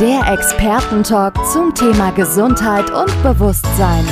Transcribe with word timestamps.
Der 0.00 0.32
Expertentalk 0.32 1.34
zum 1.52 1.74
Thema 1.74 2.10
Gesundheit 2.12 2.90
und 2.90 3.22
Bewusstsein. 3.22 4.06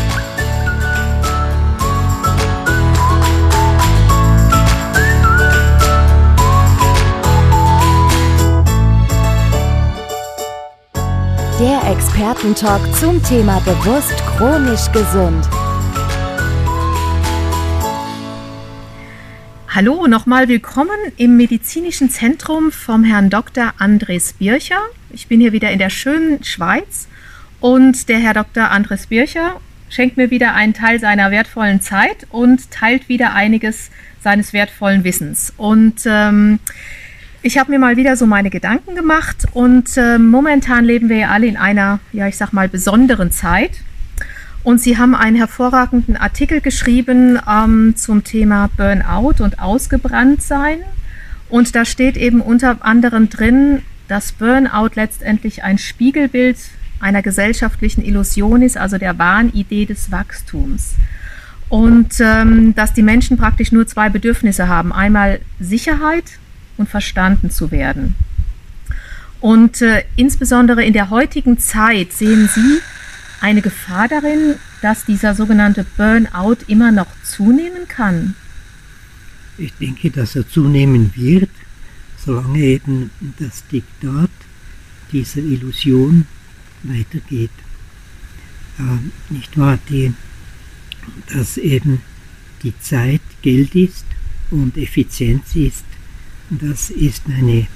Der 11.58 11.90
Expertentalk 11.90 12.82
zum 12.94 13.22
Thema 13.22 13.58
bewusst 13.60 14.12
chronisch 14.36 14.92
gesund. 14.92 15.48
Hallo, 19.70 20.06
nochmal 20.06 20.48
willkommen 20.48 20.96
im 21.18 21.36
medizinischen 21.36 22.08
Zentrum 22.08 22.72
vom 22.72 23.04
Herrn 23.04 23.28
Dr. 23.28 23.74
Andres 23.76 24.32
Bircher. 24.32 24.80
Ich 25.10 25.26
bin 25.26 25.40
hier 25.40 25.52
wieder 25.52 25.70
in 25.70 25.78
der 25.78 25.90
schönen 25.90 26.42
Schweiz 26.42 27.06
und 27.60 28.08
der 28.08 28.18
Herr 28.18 28.32
Dr. 28.32 28.70
Andres 28.70 29.08
Bircher 29.08 29.60
schenkt 29.90 30.16
mir 30.16 30.30
wieder 30.30 30.54
einen 30.54 30.72
Teil 30.72 30.98
seiner 30.98 31.30
wertvollen 31.30 31.82
Zeit 31.82 32.26
und 32.30 32.70
teilt 32.70 33.10
wieder 33.10 33.34
einiges 33.34 33.90
seines 34.22 34.54
wertvollen 34.54 35.04
Wissens. 35.04 35.52
Und 35.58 36.00
ähm, 36.06 36.60
ich 37.42 37.58
habe 37.58 37.70
mir 37.70 37.78
mal 37.78 37.98
wieder 37.98 38.16
so 38.16 38.26
meine 38.26 38.48
Gedanken 38.48 38.94
gemacht 38.94 39.44
und 39.52 39.98
äh, 39.98 40.16
momentan 40.18 40.86
leben 40.86 41.10
wir 41.10 41.18
ja 41.18 41.28
alle 41.28 41.46
in 41.46 41.58
einer, 41.58 42.00
ja, 42.14 42.26
ich 42.26 42.38
sag 42.38 42.54
mal, 42.54 42.70
besonderen 42.70 43.32
Zeit. 43.32 43.72
Und 44.62 44.80
Sie 44.80 44.98
haben 44.98 45.14
einen 45.14 45.36
hervorragenden 45.36 46.16
Artikel 46.16 46.60
geschrieben 46.60 47.38
ähm, 47.48 47.94
zum 47.96 48.24
Thema 48.24 48.68
Burnout 48.76 49.42
und 49.42 49.60
Ausgebranntsein. 49.60 50.80
Und 51.48 51.74
da 51.74 51.84
steht 51.84 52.16
eben 52.16 52.40
unter 52.40 52.84
anderem 52.84 53.30
drin, 53.30 53.82
dass 54.08 54.32
Burnout 54.32 54.90
letztendlich 54.94 55.62
ein 55.62 55.78
Spiegelbild 55.78 56.58
einer 57.00 57.22
gesellschaftlichen 57.22 58.04
Illusion 58.04 58.62
ist, 58.62 58.76
also 58.76 58.98
der 58.98 59.18
Wahnidee 59.18 59.86
des 59.86 60.10
Wachstums. 60.10 60.94
Und 61.68 62.14
ähm, 62.18 62.74
dass 62.74 62.94
die 62.94 63.02
Menschen 63.02 63.36
praktisch 63.36 63.72
nur 63.72 63.86
zwei 63.86 64.08
Bedürfnisse 64.08 64.68
haben. 64.68 64.92
Einmal 64.92 65.40
Sicherheit 65.60 66.24
und 66.76 66.88
verstanden 66.88 67.50
zu 67.50 67.70
werden. 67.70 68.14
Und 69.40 69.82
äh, 69.82 70.02
insbesondere 70.16 70.82
in 70.82 70.92
der 70.92 71.10
heutigen 71.10 71.58
Zeit 71.58 72.12
sehen 72.12 72.48
Sie 72.52 72.80
eine 73.40 73.62
Gefahr 73.62 74.08
darin, 74.08 74.56
dass 74.82 75.04
dieser 75.04 75.34
sogenannte 75.34 75.84
Burnout 75.96 76.58
immer 76.66 76.92
noch 76.92 77.08
zunehmen 77.22 77.86
kann? 77.88 78.34
Ich 79.56 79.72
denke, 79.74 80.10
dass 80.10 80.36
er 80.36 80.48
zunehmen 80.48 81.12
wird, 81.16 81.50
solange 82.24 82.60
eben 82.60 83.10
das 83.38 83.66
Diktat 83.66 84.30
dieser 85.12 85.40
Illusion 85.40 86.26
weitergeht. 86.82 87.50
Äh, 88.78 89.32
nicht 89.32 89.58
wahr, 89.58 89.78
die, 89.88 90.14
dass 91.32 91.56
eben 91.56 92.02
die 92.62 92.78
Zeit 92.80 93.22
Geld 93.42 93.74
ist 93.74 94.04
und 94.50 94.76
Effizienz 94.76 95.54
ist 95.54 95.84
das 96.50 96.90
ist 96.90 97.22
eine, 97.26 97.66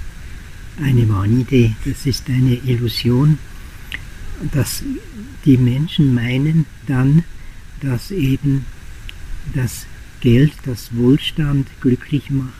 eine 0.81 1.09
Wahnidee, 1.09 1.75
das 1.85 2.05
ist 2.05 2.27
eine 2.27 2.55
Illusion, 2.55 3.37
dass 4.51 4.83
die 5.45 5.57
Menschen 5.57 6.13
meinen 6.13 6.65
dann, 6.87 7.23
dass 7.81 8.11
eben 8.11 8.65
das 9.53 9.85
Geld, 10.21 10.53
das 10.65 10.95
Wohlstand 10.95 11.67
glücklich 11.81 12.29
macht. 12.29 12.53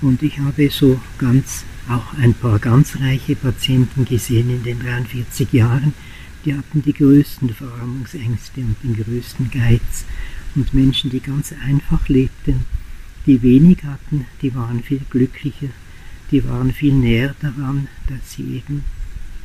Und 0.00 0.22
ich 0.22 0.38
habe 0.38 0.68
so 0.70 1.00
ganz, 1.18 1.64
auch 1.88 2.14
ein 2.14 2.34
paar 2.34 2.58
ganz 2.58 2.96
reiche 3.00 3.36
Patienten 3.36 4.04
gesehen 4.04 4.50
in 4.50 4.62
den 4.62 4.80
43 4.80 5.52
Jahren, 5.52 5.92
die 6.44 6.54
hatten 6.54 6.82
die 6.82 6.92
größten 6.92 7.50
Verarmungsängste 7.50 8.60
und 8.60 8.76
den 8.82 8.96
größten 9.02 9.50
Geiz. 9.50 10.04
Und 10.54 10.72
Menschen, 10.74 11.10
die 11.10 11.20
ganz 11.20 11.52
einfach 11.64 12.08
lebten, 12.08 12.64
die 13.26 13.42
wenig 13.42 13.84
hatten, 13.84 14.26
die 14.42 14.54
waren 14.54 14.82
viel 14.82 15.02
glücklicher, 15.10 15.68
die 16.30 16.44
waren 16.44 16.72
viel 16.72 16.94
näher 16.94 17.34
daran, 17.40 17.88
dass 18.08 18.32
sie 18.32 18.56
eben 18.56 18.84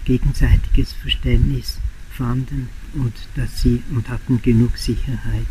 gegenseitiges 0.06 0.94
Verständnis 0.94 1.80
fanden 2.14 2.70
und 2.94 3.14
dass 3.36 3.62
sie 3.62 3.82
und 3.94 4.10
hatten 4.10 4.42
genug 4.42 4.78
Sicherheit. 4.78 5.48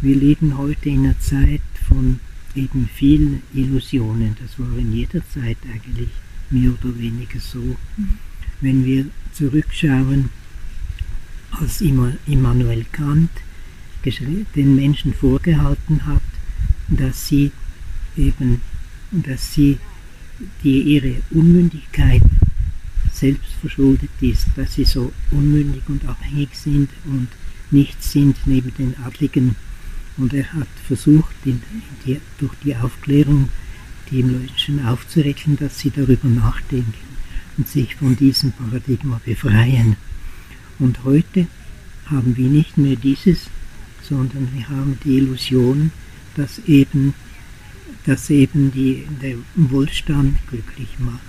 Wir 0.00 0.16
leben 0.16 0.56
heute 0.56 0.88
in 0.88 1.04
einer 1.04 1.18
Zeit 1.18 1.60
von 1.86 2.20
eben 2.54 2.88
vielen 2.94 3.42
Illusionen. 3.52 4.36
Das 4.40 4.58
war 4.58 4.78
in 4.78 4.92
jeder 4.92 5.20
Zeit 5.28 5.58
eigentlich 5.72 6.08
mehr 6.50 6.70
oder 6.70 6.98
weniger 6.98 7.38
so. 7.38 7.76
Wenn 8.60 8.84
wir 8.84 9.06
zurückschauen, 9.32 10.30
als 11.50 11.80
Immanuel 11.80 12.84
Kant 12.92 13.30
den 14.56 14.76
Menschen 14.76 15.12
vorgehalten 15.12 16.06
hat, 16.06 16.22
dass 16.88 17.28
sie 17.28 17.52
eben, 18.16 18.62
dass 19.10 19.52
sie 19.52 19.78
die 20.64 20.80
ihre 20.80 21.16
Unmündigkeit 21.30 22.22
selbst 23.20 23.52
verschuldet 23.60 24.10
ist, 24.20 24.46
dass 24.56 24.74
sie 24.74 24.84
so 24.84 25.12
unmündig 25.30 25.82
und 25.88 26.06
abhängig 26.06 26.54
sind 26.54 26.88
und 27.04 27.28
nichts 27.70 28.12
sind 28.12 28.36
neben 28.46 28.74
den 28.74 28.94
Adligen. 29.04 29.56
Und 30.16 30.32
er 30.32 30.52
hat 30.52 30.68
versucht, 30.86 31.34
in, 31.44 31.62
in 31.72 31.82
die, 32.04 32.20
durch 32.38 32.54
die 32.64 32.76
Aufklärung 32.76 33.50
die 34.10 34.22
Menschen 34.22 34.84
aufzurechnen, 34.84 35.56
dass 35.58 35.78
sie 35.78 35.90
darüber 35.90 36.28
nachdenken 36.28 36.94
und 37.56 37.68
sich 37.68 37.94
von 37.94 38.16
diesem 38.16 38.52
Paradigma 38.52 39.20
befreien. 39.24 39.96
Und 40.78 41.04
heute 41.04 41.46
haben 42.06 42.36
wir 42.36 42.48
nicht 42.48 42.78
mehr 42.78 42.96
dieses, 42.96 43.50
sondern 44.02 44.48
wir 44.54 44.68
haben 44.68 44.98
die 45.04 45.18
Illusion, 45.18 45.92
dass 46.36 46.58
eben, 46.66 47.14
dass 48.06 48.30
eben 48.30 48.72
die, 48.72 49.06
der 49.22 49.36
Wohlstand 49.54 50.38
glücklich 50.48 50.88
macht. 50.98 51.20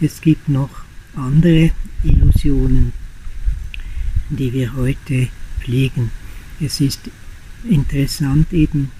Es 0.00 0.20
gibt 0.20 0.48
noch 0.48 0.85
andere 1.16 1.70
Illusionen, 2.04 2.92
die 4.30 4.52
wir 4.52 4.74
heute 4.74 5.28
pflegen. 5.60 6.10
Es 6.60 6.80
ist 6.80 7.10
interessant 7.68 8.52
eben, 8.52 8.90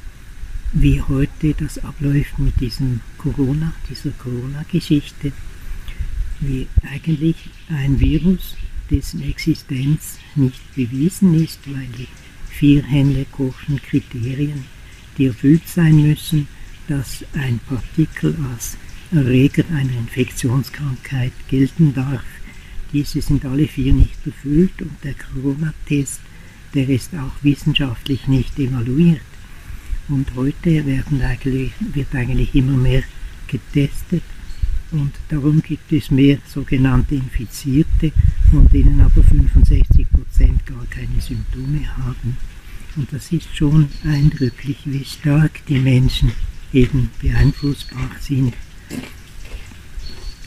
wie 0.72 1.00
heute 1.00 1.54
das 1.54 1.78
abläuft 1.78 2.38
mit 2.38 2.60
diesem 2.60 3.00
Corona, 3.18 3.72
dieser 3.88 4.10
Corona-Geschichte, 4.10 5.32
wie 6.40 6.66
eigentlich 6.82 7.36
ein 7.68 7.98
Virus, 7.98 8.56
dessen 8.90 9.22
Existenz 9.22 10.18
nicht 10.34 10.74
bewiesen 10.74 11.34
ist, 11.42 11.60
weil 11.66 11.86
die 11.98 12.08
vier 12.50 12.82
Hände-Kochen 12.82 13.80
Kriterien 13.82 14.64
die 15.18 15.26
erfüllt 15.26 15.66
sein 15.66 16.02
müssen, 16.02 16.46
dass 16.88 17.24
ein 17.32 17.58
Partikel 17.66 18.36
als 18.52 18.76
Erreger 19.12 19.64
einer 19.70 19.92
Infektionskrankheit 19.92 21.32
gelten 21.48 21.94
darf. 21.94 22.24
Diese 22.92 23.20
sind 23.20 23.44
alle 23.44 23.66
vier 23.66 23.92
nicht 23.92 24.26
erfüllt 24.26 24.80
und 24.80 24.96
der 25.04 25.14
Corona-Test, 25.14 26.20
der 26.74 26.88
ist 26.88 27.14
auch 27.14 27.42
wissenschaftlich 27.42 28.26
nicht 28.26 28.58
evaluiert. 28.58 29.20
Und 30.08 30.34
heute 30.34 30.86
werden 30.86 31.20
eigentlich, 31.22 31.72
wird 31.92 32.14
eigentlich 32.14 32.54
immer 32.54 32.76
mehr 32.76 33.02
getestet 33.48 34.22
Und 34.92 35.12
darum 35.28 35.62
gibt 35.62 35.92
es 35.92 36.10
mehr 36.10 36.38
sogenannte 36.46 37.16
Infizierte, 37.16 38.12
von 38.50 38.68
denen 38.68 39.00
aber 39.00 39.22
65 39.22 40.06
Prozent 40.10 40.64
gar 40.64 40.86
keine 40.86 41.20
Symptome 41.20 41.84
haben. 41.96 42.36
Und 42.94 43.12
das 43.12 43.32
ist 43.32 43.54
schon 43.54 43.88
eindrücklich, 44.04 44.78
wie 44.84 45.04
stark 45.04 45.66
die 45.66 45.78
Menschen 45.78 46.30
eben 46.72 47.10
beeinflussbar 47.20 48.10
sind. 48.20 48.54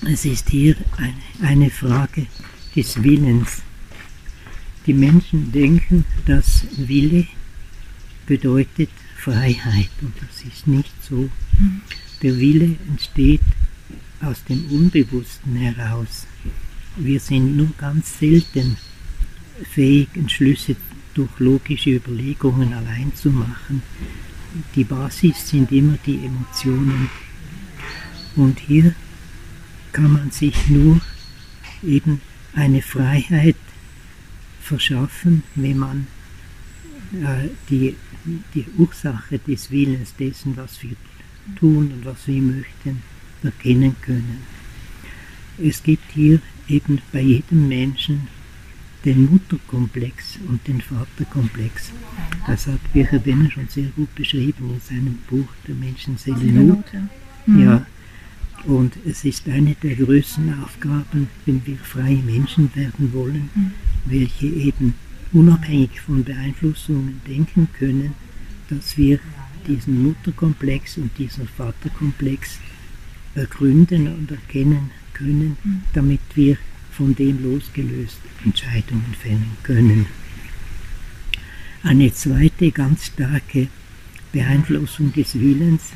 Es 0.06 0.26
ist 0.26 0.50
hier 0.50 0.76
eine, 0.98 1.50
eine 1.50 1.70
Frage 1.70 2.28
des 2.76 3.02
Willens. 3.04 3.62
Die 4.86 4.94
Menschen 4.94 5.52
denken, 5.52 6.06
dass 6.26 6.66
Wille 6.78 7.28
bedeutet 8.26 8.90
Freiheit 9.18 9.90
und 10.02 10.14
das 10.22 10.44
ist 10.44 10.68
nicht 10.68 10.92
so. 11.04 11.30
Der 12.22 12.38
Wille 12.38 12.76
entsteht 12.88 13.42
aus 14.22 14.44
dem 14.46 14.66
Unbewussten 14.72 15.56
heraus. 15.56 16.26
Wir 16.96 17.20
sind 17.20 17.58
nur 17.58 17.72
ganz 17.78 18.20
selten 18.20 18.78
fähig, 19.72 20.10
Entschlüsse 20.16 20.76
durch 21.14 21.30
logische 21.40 21.92
Überlegungen 21.92 22.74
allein 22.74 23.12
zu 23.16 23.30
machen. 23.30 23.82
Die 24.76 24.84
Basis 24.84 25.50
sind 25.50 25.72
immer 25.72 25.98
die 26.06 26.26
Emotionen. 26.26 27.10
Und 28.36 28.60
hier 28.60 28.94
kann 29.92 30.12
man 30.12 30.32
sich 30.32 30.70
nur 30.70 31.02
eben 31.84 32.22
eine 32.54 32.82
Freiheit 32.82 33.56
verschaffen, 34.62 35.44
wenn 35.56 35.78
man 35.78 36.08
äh, 37.14 37.50
die, 37.70 37.96
die 38.54 38.66
Ursache 38.78 39.40
des 39.40 39.72
Willens 39.72 40.14
dessen, 40.16 40.56
was 40.58 40.82
wir 40.84 40.96
tun 41.60 41.92
und 41.92 42.06
was 42.06 42.28
wir 42.28 42.42
möchten, 42.42 43.02
erkennen 43.44 43.96
können. 44.02 44.40
Es 45.58 45.82
gibt 45.82 46.12
hier 46.12 46.40
eben 46.68 47.02
bei 47.12 47.22
jedem 47.22 47.68
Menschen 47.68 48.28
den 49.06 49.30
Mutterkomplex 49.32 50.40
und 50.48 50.66
den 50.68 50.82
Vaterkomplex. 50.82 51.92
Das 52.46 52.68
hat 52.68 52.80
Bircher 52.94 53.20
Benner 53.20 53.50
schon 53.50 53.68
sehr 53.70 53.90
gut 53.96 54.14
beschrieben 54.16 54.72
in 54.74 54.82
seinem 54.82 55.18
Buch 55.30 55.48
Der 55.68 55.76
Menschenseele 55.76 56.52
Not. 56.52 56.86
Mhm. 57.46 57.64
Ja, 57.64 57.86
und 58.66 58.94
es 59.06 59.24
ist 59.26 59.48
eine 59.48 59.76
der 59.76 59.96
größten 59.96 60.64
Aufgaben, 60.64 61.30
wenn 61.46 61.66
wir 61.66 61.78
freie 61.78 62.18
Menschen 62.18 62.74
werden 62.76 63.14
wollen, 63.14 63.50
mhm. 63.56 63.72
welche 64.06 64.48
eben 64.48 64.94
unabhängig 65.32 66.02
von 66.02 66.24
Beeinflussungen 66.24 67.22
denken 67.28 67.68
können, 67.78 68.14
dass 68.70 68.98
wir 68.98 69.20
diesen 69.68 70.04
Mutterkomplex 70.04 70.98
und 70.98 71.12
diesen 71.18 71.48
Vaterkomplex 71.48 72.60
ergründen 73.36 74.08
und 74.08 74.32
erkennen 74.32 74.92
können, 75.14 75.58
mhm. 75.64 75.82
damit 75.94 76.22
wir 76.36 76.58
von 76.92 77.16
dem 77.16 77.42
losgelöst 77.44 78.20
Entscheidungen 78.44 79.16
fällen 79.20 79.58
können. 79.64 80.06
Eine 81.84 82.14
zweite 82.14 82.72
ganz 82.72 83.06
starke 83.06 83.68
Beeinflussung 84.34 85.14
des 85.14 85.40
Willens, 85.40 85.94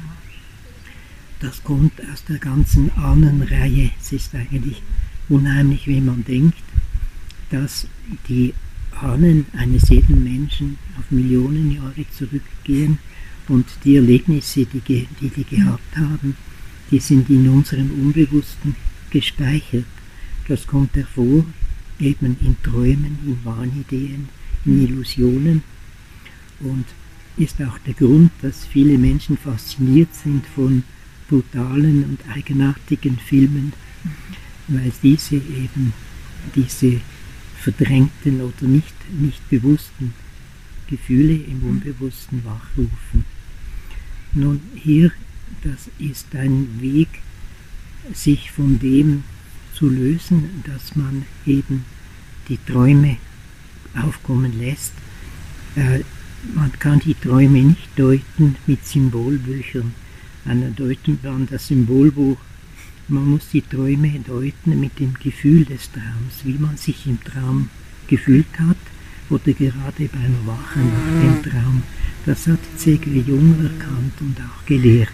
das 1.44 1.62
kommt 1.62 1.92
aus 2.12 2.24
der 2.24 2.38
ganzen 2.38 2.90
Ahnenreihe. 2.96 3.92
Es 4.00 4.14
ist 4.14 4.34
eigentlich 4.34 4.82
unheimlich, 5.28 5.86
wie 5.88 6.00
man 6.00 6.24
denkt, 6.24 6.58
dass 7.50 7.86
die 8.30 8.54
Ahnen 8.92 9.46
eines 9.52 9.90
jeden 9.90 10.24
Menschen 10.24 10.78
auf 10.98 11.12
Millionen 11.12 11.72
Jahre 11.72 12.06
zurückgehen 12.18 12.98
und 13.50 13.66
die 13.84 13.98
Erlebnisse, 13.98 14.66
die, 14.66 14.80
die 14.80 15.30
die 15.30 15.44
gehabt 15.44 15.98
haben, 15.98 16.38
die 16.90 17.00
sind 17.00 17.30
in 17.30 17.50
unserem 17.50 17.92
Unbewussten 17.92 18.76
gespeichert. 19.10 19.86
Das 20.48 20.66
kommt 20.66 20.96
hervor 20.96 21.44
eben 22.00 22.38
in 22.40 22.56
Träumen, 22.64 23.18
in 23.26 23.38
Wahnideen, 23.44 24.30
in 24.64 24.86
Illusionen 24.86 25.62
und 26.62 26.86
ist 27.36 27.62
auch 27.62 27.78
der 27.80 27.96
Grund, 27.96 28.32
dass 28.42 28.66
viele 28.66 28.98
Menschen 28.98 29.38
fasziniert 29.38 30.14
sind 30.16 30.46
von 30.56 30.84
brutalen 31.28 32.04
und 32.04 32.20
eigenartigen 32.34 33.18
Filmen, 33.18 33.74
weil 34.68 34.92
diese 35.02 35.36
eben 35.36 35.94
diese 36.56 37.00
verdrängten 37.60 38.42
oder 38.42 38.68
nicht, 38.68 38.94
nicht 39.20 39.50
bewussten 39.50 40.14
Gefühle 40.88 41.34
im 41.36 41.64
Unbewussten 41.64 42.44
wachrufen. 42.44 43.26
Nun 44.34 44.62
hier, 44.76 45.12
das 45.64 45.90
ist 46.00 46.36
ein 46.36 46.82
Weg, 46.82 47.08
sich 48.14 48.52
von 48.52 48.80
dem 48.80 49.24
zu 49.74 49.90
lösen, 49.90 50.64
dass 50.66 50.96
man 50.96 51.26
eben 51.46 51.86
die 52.50 52.58
Träume 52.58 53.18
aufkommen 53.96 54.60
lässt. 54.60 54.92
Äh, 55.76 56.02
man 56.54 56.72
kann 56.80 57.00
die 57.00 57.14
Träume 57.14 57.62
nicht 57.62 57.88
deuten 57.96 58.56
mit 58.68 58.86
Symbolbüchern. 58.86 59.94
Deutet 60.46 61.20
dann 61.24 61.48
das 61.50 61.68
Symbolbuch. 61.68 62.38
Man 63.08 63.28
muss 63.30 63.50
die 63.52 63.62
Träume 63.62 64.20
deuten 64.26 64.80
mit 64.80 65.00
dem 65.00 65.14
Gefühl 65.16 65.66
des 65.66 65.92
Traums, 65.92 66.44
wie 66.44 66.54
man 66.54 66.78
sich 66.78 67.06
im 67.08 67.22
Traum 67.24 67.70
gefühlt 68.08 68.60
hat 68.60 68.78
oder 69.30 69.54
gerade 69.54 70.10
beim 70.10 70.36
Wachen 70.46 70.90
nach 70.92 71.22
dem 71.22 71.52
Traum. 71.52 71.84
Das 72.26 72.48
hat 72.48 72.60
C.G. 72.78 73.24
Jung 73.28 73.56
erkannt 73.62 74.14
und 74.22 74.38
auch 74.40 74.66
gelehrt. 74.66 75.10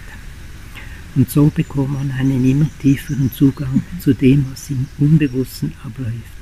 Und 1.15 1.29
so 1.29 1.47
bekommt 1.47 1.93
man 1.93 2.11
einen 2.11 2.45
immer 2.45 2.69
tieferen 2.79 3.31
Zugang 3.31 3.81
zu 3.99 4.13
dem, 4.13 4.45
was 4.51 4.69
im 4.69 4.85
Unbewussten 4.99 5.73
abläuft. 5.83 6.39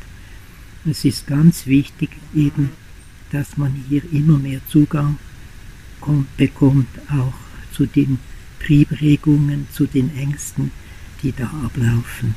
Es 0.90 1.06
ist 1.06 1.28
ganz 1.28 1.66
wichtig 1.66 2.10
eben, 2.36 2.70
dass 3.32 3.58
man 3.58 3.74
hier 3.90 4.02
immer 4.12 4.38
mehr 4.38 4.62
Zugang 4.70 5.18
kommt, 6.00 6.36
bekommt, 6.38 6.88
auch 7.10 7.34
zu 7.74 7.86
den 7.86 8.20
Triebregungen, 8.66 9.68
zu 9.72 9.86
den 9.86 10.16
Ängsten, 10.16 10.72
die 11.24 11.32
da 11.32 11.46
ablaufen. 11.66 12.36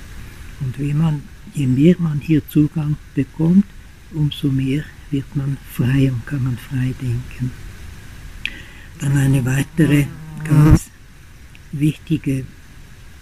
Und 0.61 0.78
wenn 0.78 0.99
man, 0.99 1.22
je 1.55 1.67
mehr 1.67 1.96
man 1.99 2.20
hier 2.20 2.46
Zugang 2.49 2.96
bekommt, 3.14 3.64
umso 4.12 4.49
mehr 4.49 4.84
wird 5.11 5.34
man 5.37 5.56
frei 5.72 6.11
und 6.12 6.26
kann 6.26 6.44
man 6.44 6.58
frei 6.58 6.94
denken. 7.00 7.50
Dann 8.99 9.17
eine 9.17 9.44
weitere 9.44 10.06
ganz 10.44 10.90
wichtige, 11.72 12.44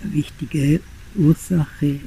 wichtige 0.02 0.80
Ursache, 1.14 2.00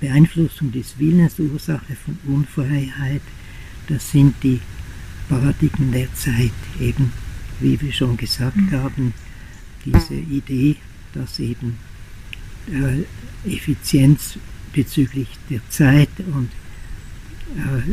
Beeinflussung 0.00 0.72
des 0.72 0.98
Willens, 0.98 1.38
Ursache 1.38 1.96
von 1.96 2.18
Unfreiheit, 2.26 3.22
das 3.88 4.10
sind 4.10 4.34
die 4.42 4.60
Paradigmen 5.28 5.92
der 5.92 6.12
Zeit, 6.14 6.52
eben 6.80 7.12
wie 7.60 7.80
wir 7.80 7.92
schon 7.92 8.16
gesagt 8.16 8.56
mhm. 8.56 8.72
haben, 8.72 9.14
diese 9.84 10.14
Idee, 10.14 10.76
dass 11.12 11.38
eben 11.38 11.78
äh, 12.70 13.04
Effizienz 13.48 14.38
bezüglich 14.72 15.28
der 15.50 15.60
Zeit 15.68 16.10
und 16.32 16.50
äh, 17.56 17.92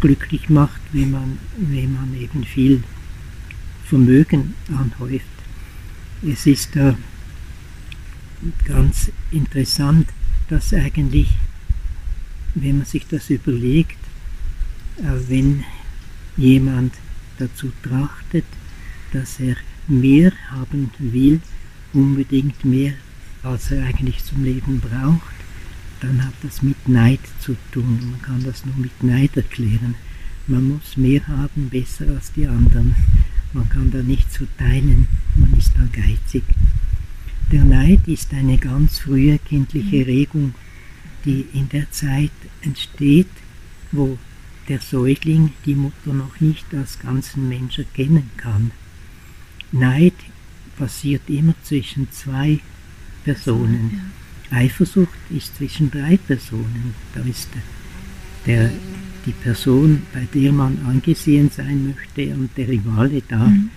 glücklich 0.00 0.48
macht, 0.48 0.80
wenn 0.92 1.10
man, 1.10 1.38
wenn 1.56 1.92
man 1.92 2.14
eben 2.14 2.44
viel 2.44 2.82
Vermögen 3.84 4.54
anhäuft. 4.68 5.24
Es 6.22 6.46
ist 6.46 6.76
da 6.76 6.96
ganz 8.66 9.10
interessant, 9.30 10.08
dass 10.48 10.72
eigentlich, 10.72 11.28
wenn 12.54 12.78
man 12.78 12.86
sich 12.86 13.06
das 13.06 13.30
überlegt, 13.30 13.98
äh, 14.98 15.28
wenn 15.28 15.64
jemand 16.36 16.94
dazu 17.38 17.72
trachtet, 17.82 18.44
dass 19.12 19.40
er 19.40 19.56
mehr 19.88 20.32
haben 20.50 20.90
will, 20.98 21.40
unbedingt 21.92 22.64
mehr, 22.64 22.92
als 23.42 23.70
er 23.70 23.84
eigentlich 23.84 24.24
zum 24.24 24.44
Leben 24.44 24.80
braucht, 24.80 25.34
dann 26.00 26.24
hat 26.24 26.34
das 26.42 26.62
mit 26.62 26.88
Neid 26.88 27.20
zu 27.40 27.56
tun. 27.72 27.98
Man 28.10 28.22
kann 28.22 28.44
das 28.44 28.64
nur 28.64 28.76
mit 28.76 29.02
Neid 29.02 29.36
erklären. 29.36 29.94
Man 30.46 30.68
muss 30.68 30.96
mehr 30.96 31.26
haben, 31.26 31.68
besser 31.68 32.06
als 32.08 32.32
die 32.32 32.46
anderen. 32.46 32.94
Man 33.52 33.68
kann 33.68 33.90
da 33.90 34.02
nicht 34.02 34.32
so 34.32 34.46
teilen, 34.58 35.08
man 35.34 35.56
ist 35.58 35.72
da 35.76 35.86
geizig. 35.92 36.44
Der 37.50 37.64
Neid 37.64 38.06
ist 38.06 38.32
eine 38.34 38.58
ganz 38.58 38.98
frühe 38.98 39.38
kindliche 39.38 40.06
Regung, 40.06 40.54
die 41.24 41.46
in 41.54 41.68
der 41.70 41.90
Zeit 41.90 42.30
entsteht, 42.60 43.28
wo 43.90 44.18
der 44.68 44.80
Säugling 44.80 45.52
die 45.64 45.74
Mutter 45.74 46.12
noch 46.12 46.40
nicht 46.40 46.66
als 46.74 46.98
ganzen 46.98 47.48
Mensch 47.48 47.78
erkennen 47.78 48.30
kann. 48.36 48.70
Neid 49.72 50.14
passiert 50.76 51.22
immer 51.28 51.54
zwischen 51.62 52.10
zwei 52.10 52.60
Personen. 53.24 54.12
Eifersucht 54.50 55.18
ist 55.30 55.56
zwischen 55.56 55.90
drei 55.90 56.16
Personen. 56.16 56.94
Da 57.14 57.20
ist 57.22 57.48
der, 58.46 58.70
die 59.26 59.32
Person, 59.32 60.02
bei 60.12 60.26
der 60.32 60.52
man 60.52 60.78
angesehen 60.86 61.50
sein 61.50 61.94
möchte 61.94 62.34
und 62.34 62.50
der 62.56 62.68
Rivale 62.68 63.22
da. 63.28 63.48
Mhm. 63.48 63.70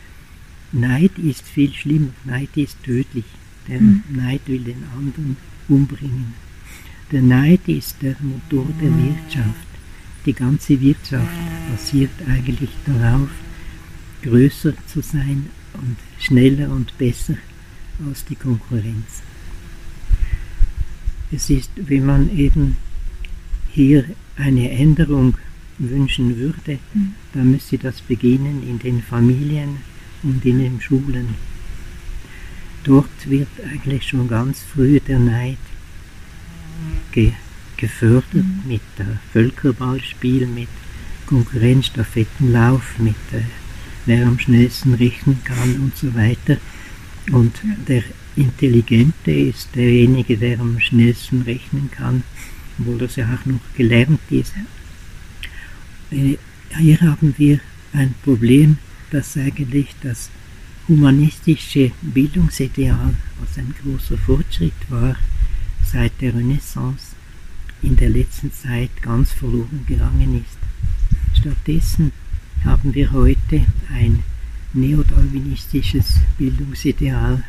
Neid 0.71 1.17
ist 1.17 1.45
viel 1.45 1.73
schlimmer. 1.73 2.13
Neid 2.23 2.55
ist 2.55 2.81
tödlich. 2.83 3.25
Der 3.67 3.81
mhm. 3.81 4.03
Neid 4.09 4.41
will 4.47 4.63
den 4.63 4.83
anderen 4.97 5.35
umbringen. 5.67 6.33
Der 7.11 7.21
Neid 7.21 7.67
ist 7.67 8.01
der 8.01 8.15
Motor 8.21 8.65
der 8.81 8.91
Wirtschaft. 8.97 9.67
Die 10.25 10.33
ganze 10.33 10.79
Wirtschaft 10.79 11.27
basiert 11.69 12.11
eigentlich 12.29 12.69
darauf, 12.85 13.29
größer 14.21 14.73
zu 14.87 15.01
sein 15.01 15.47
und 15.73 15.97
schneller 16.19 16.69
und 16.69 16.97
besser 16.97 17.35
als 18.07 18.25
die 18.25 18.35
Konkurrenz. 18.35 19.21
Es 21.31 21.49
ist, 21.49 21.71
wenn 21.75 22.05
man 22.05 22.35
eben 22.37 22.77
hier 23.71 24.03
eine 24.35 24.69
Änderung 24.71 25.37
wünschen 25.77 26.37
würde, 26.37 26.79
mhm. 26.93 27.13
dann 27.33 27.51
müsste 27.51 27.77
das 27.77 28.01
beginnen 28.01 28.63
in 28.67 28.79
den 28.79 29.01
Familien 29.01 29.77
und 30.23 30.45
in 30.45 30.59
den 30.59 30.81
Schulen. 30.81 31.35
Dort 32.83 33.29
wird 33.29 33.49
eigentlich 33.71 34.07
schon 34.07 34.27
ganz 34.27 34.59
früh 34.59 34.99
der 34.99 35.19
Neid 35.19 35.57
ge 37.11 37.33
gefördert 37.77 38.33
mhm. 38.33 38.61
mit 38.67 38.81
äh, 38.99 39.05
Völkerballspiel, 39.33 40.45
mit 40.45 40.69
Konkurrenzstaffettenlauf, 41.25 42.99
mit 42.99 43.15
äh, 43.31 43.41
wer 44.05 44.25
am 44.27 44.39
schnellsten 44.39 44.93
rechnen 44.93 45.43
kann 45.43 45.75
und 45.75 45.95
so 45.95 46.13
weiter. 46.15 46.57
Und 47.31 47.53
der 47.87 48.03
Intelligente 48.35 49.31
ist 49.31 49.69
derjenige, 49.75 50.37
der 50.37 50.59
am 50.59 50.79
schnellsten 50.79 51.41
rechnen 51.41 51.89
kann, 51.91 52.23
obwohl 52.79 52.97
das 52.97 53.15
ja 53.15 53.25
auch 53.25 53.45
noch 53.45 53.59
gelernt 53.75 54.19
ist. 54.29 54.53
Äh, 56.11 56.37
hier 56.77 57.01
haben 57.01 57.33
wir 57.37 57.59
ein 57.93 58.13
Problem, 58.23 58.77
dass 59.11 59.37
eigentlich 59.37 59.87
das 60.01 60.29
humanistische 60.87 61.91
Bildungsideal, 62.01 63.13
was 63.39 63.57
ein 63.57 63.73
großer 63.83 64.17
Fortschritt 64.17 64.73
war, 64.89 65.15
seit 65.83 66.13
der 66.21 66.33
Renaissance 66.33 67.15
in 67.81 67.95
der 67.95 68.09
letzten 68.09 68.51
Zeit 68.51 68.89
ganz 69.01 69.31
verloren 69.31 69.85
gegangen 69.87 70.43
ist. 70.43 71.39
Stattdessen 71.39 72.11
haben 72.65 72.93
wir 72.93 73.11
heute 73.11 73.65
ein 73.93 74.23
neodarwinistisches 74.73 76.19
Bildungsideal. 76.37 77.43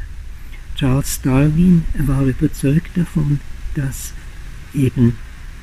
Charles 0.76 1.20
Darwin 1.22 1.84
war 1.98 2.22
überzeugt 2.22 2.96
davon, 2.96 3.40
dass 3.74 4.12
eben 4.74 5.16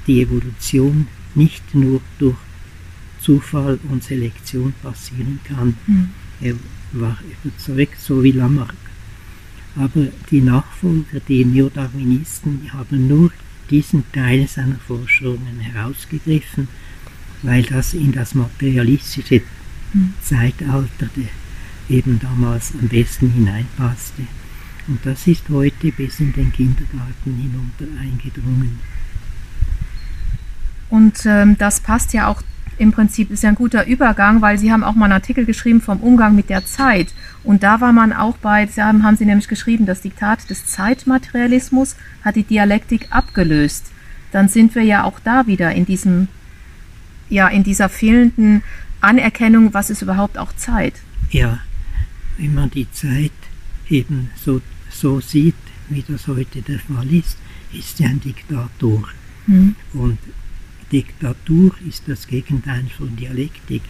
die 0.08 0.22
Evolution 0.22 1.08
nicht 1.36 1.76
nur 1.76 2.02
durch 2.18 2.38
Zufall 3.20 3.80
und 3.90 4.04
Selektion 4.04 4.74
passieren 4.82 5.40
kann. 5.44 5.76
Mhm. 5.88 6.10
Er 6.42 6.56
war 6.94 7.18
überzeugt, 7.44 8.00
so 8.00 8.24
wie 8.24 8.32
Lamarck. 8.32 8.76
Aber 9.76 10.08
die 10.32 10.42
Nachfolger, 10.42 11.20
die 11.28 11.46
Neodarwinisten, 11.46 12.72
haben 12.74 13.08
nur 13.08 13.32
diesen 13.70 14.04
Teil 14.12 14.48
seiner 14.48 14.80
Forschungen 14.80 15.60
herausgegriffen, 15.60 16.68
weil 17.42 17.64
das 17.64 17.94
in 17.94 18.12
das 18.12 18.36
materialistische 18.36 19.42
mhm. 19.94 20.14
Zeitalter 20.22 21.10
eben 21.90 22.20
damals 22.20 22.74
am 22.80 22.88
besten 22.88 23.32
hineinpasste. 23.32 24.24
Und 24.88 25.06
das 25.06 25.28
ist 25.28 25.50
heute 25.50 25.92
bis 25.92 26.20
in 26.20 26.34
den 26.34 26.52
Kindergarten 26.52 27.36
hinunter 27.36 28.02
eingedrungen. 28.02 28.80
Und 30.90 31.26
ähm, 31.26 31.56
das 31.58 31.80
passt 31.80 32.14
ja 32.14 32.28
auch 32.28 32.42
im 32.80 32.92
Prinzip, 32.92 33.30
ist 33.30 33.44
ja 33.44 33.50
ein 33.50 33.56
guter 33.56 33.86
Übergang, 33.86 34.42
weil 34.42 34.58
Sie 34.58 34.72
haben 34.72 34.84
auch 34.84 34.96
mal 34.96 35.06
einen 35.06 35.14
Artikel 35.14 35.46
geschrieben 35.46 35.82
vom 35.82 36.00
Umgang 36.00 36.36
mit 36.36 36.50
der 36.50 36.66
Zeit. 36.66 37.14
Und 37.44 37.62
da 37.62 37.82
war 37.82 37.92
man 37.92 38.14
auch 38.14 38.38
bei, 38.38 38.66
Sie 38.66 38.82
haben, 38.82 39.04
haben 39.04 39.18
Sie 39.18 39.26
nämlich 39.26 39.48
geschrieben, 39.48 39.86
das 39.86 40.02
Diktat 40.02 40.50
des 40.50 40.66
Zeitmaterialismus 40.66 41.96
hat 42.24 42.36
die 42.36 42.44
Dialektik 42.44 43.08
abgelöst. 43.12 43.92
Dann 44.32 44.48
sind 44.48 44.76
wir 44.76 44.84
ja 44.84 45.04
auch 45.04 45.20
da 45.20 45.46
wieder 45.46 45.72
in 45.74 45.86
diesem, 45.86 46.30
ja, 47.30 47.48
in 47.48 47.64
dieser 47.64 47.90
fehlenden 47.90 48.64
Anerkennung, 49.02 49.74
was 49.74 49.90
ist 49.90 50.02
überhaupt 50.02 50.38
auch 50.38 50.54
Zeit. 50.54 50.94
Ja, 51.32 51.60
wenn 52.38 52.54
man 52.54 52.70
die 52.70 52.90
Zeit 52.92 53.32
eben 53.90 54.32
so, 54.36 54.62
so 54.90 55.20
sieht, 55.20 55.56
wie 55.90 56.04
das 56.08 56.28
heute 56.28 56.62
der 56.62 56.80
Fall 56.80 57.12
ist, 57.14 57.38
ist 57.74 57.98
sie 57.98 58.06
ein 58.06 58.20
Diktator. 58.20 59.08
Mhm. 59.48 59.76
Und 59.94 60.18
Diktatur 60.92 61.76
ist 61.88 62.04
das 62.08 62.28
Gegenteil 62.28 62.86
von 62.98 63.16
Dialektik. 63.16 63.82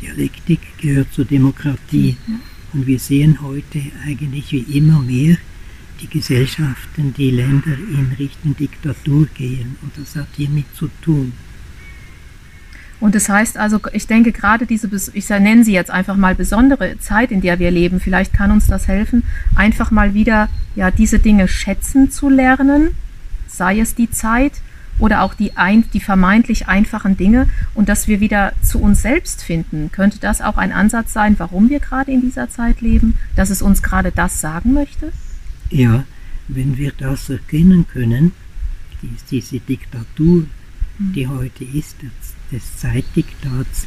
Dialektik 0.00 0.60
gehört 0.78 1.12
zur 1.12 1.24
Demokratie. 1.24 2.16
Mhm. 2.26 2.40
Und 2.72 2.86
wir 2.86 2.98
sehen 2.98 3.40
heute 3.40 3.80
eigentlich 4.04 4.52
wie 4.52 4.78
immer 4.78 5.00
mehr 5.00 5.36
die 6.00 6.08
Gesellschaften, 6.08 7.14
die 7.16 7.30
Länder 7.30 7.76
in 7.76 8.14
Richtung 8.18 8.56
Diktatur 8.56 9.26
gehen. 9.34 9.76
Und 9.82 9.92
das 9.96 10.16
hat 10.16 10.28
hiermit 10.36 10.66
zu 10.74 10.90
tun. 11.00 11.32
Und 13.00 13.14
das 13.14 13.28
heißt 13.28 13.58
also, 13.58 13.80
ich 13.92 14.06
denke 14.06 14.32
gerade 14.32 14.66
diese, 14.66 14.88
ich 15.12 15.28
nenne 15.28 15.64
sie 15.64 15.72
jetzt 15.72 15.90
einfach 15.90 16.16
mal 16.16 16.34
besondere 16.34 16.98
Zeit, 16.98 17.30
in 17.30 17.40
der 17.40 17.58
wir 17.58 17.70
leben, 17.70 18.00
vielleicht 18.00 18.32
kann 18.32 18.50
uns 18.50 18.66
das 18.66 18.88
helfen, 18.88 19.24
einfach 19.56 19.90
mal 19.90 20.14
wieder 20.14 20.48
ja 20.74 20.90
diese 20.90 21.18
Dinge 21.18 21.48
schätzen 21.48 22.10
zu 22.10 22.28
lernen, 22.28 22.94
sei 23.46 23.80
es 23.80 23.94
die 23.94 24.10
Zeit 24.10 24.52
oder 24.98 25.22
auch 25.22 25.34
die, 25.34 25.56
ein, 25.56 25.84
die 25.92 26.00
vermeintlich 26.00 26.68
einfachen 26.68 27.16
Dinge 27.16 27.48
und 27.74 27.88
dass 27.88 28.06
wir 28.06 28.20
wieder 28.20 28.52
zu 28.62 28.80
uns 28.80 29.02
selbst 29.02 29.42
finden. 29.42 29.90
Könnte 29.92 30.18
das 30.20 30.40
auch 30.40 30.56
ein 30.56 30.72
Ansatz 30.72 31.12
sein, 31.12 31.34
warum 31.38 31.68
wir 31.68 31.80
gerade 31.80 32.12
in 32.12 32.20
dieser 32.20 32.48
Zeit 32.48 32.80
leben, 32.80 33.18
dass 33.36 33.50
es 33.50 33.60
uns 33.60 33.82
gerade 33.82 34.12
das 34.12 34.40
sagen 34.40 34.72
möchte? 34.72 35.12
Ja, 35.70 36.04
wenn 36.48 36.76
wir 36.76 36.92
das 36.96 37.28
erkennen 37.28 37.86
können, 37.92 38.32
diese 39.30 39.58
Diktatur, 39.60 40.46
die 40.98 41.26
hm. 41.26 41.38
heute 41.38 41.64
ist, 41.64 41.96
des 42.52 42.76
Zeitdiktats, 42.76 43.86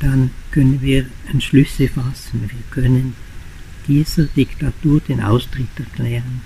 dann 0.00 0.30
können 0.50 0.80
wir 0.82 1.06
Entschlüsse 1.30 1.88
fassen. 1.88 2.42
Wir 2.42 2.62
können 2.70 3.14
dieser 3.86 4.24
Diktatur 4.24 5.00
den 5.00 5.20
Austritt 5.20 5.68
erklären. 5.78 6.42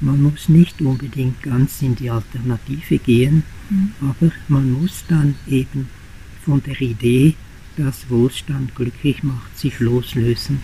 Man 0.00 0.22
muss 0.22 0.48
nicht 0.48 0.80
unbedingt 0.82 1.42
ganz 1.42 1.80
in 1.82 1.94
die 1.96 2.10
Alternative 2.10 2.98
gehen, 2.98 3.44
mhm. 3.70 3.92
aber 4.00 4.30
man 4.48 4.70
muss 4.70 5.04
dann 5.08 5.34
eben 5.46 5.88
von 6.44 6.62
der 6.62 6.80
Idee, 6.80 7.34
dass 7.76 8.08
Wohlstand 8.10 8.74
glücklich 8.74 9.22
macht, 9.22 9.58
sich 9.58 9.80
loslösen 9.80 10.60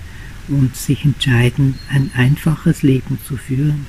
und 0.49 0.77
sich 0.77 1.05
entscheiden, 1.05 1.77
ein 1.89 2.11
einfaches 2.15 2.83
Leben 2.83 3.19
zu 3.27 3.37
führen, 3.37 3.87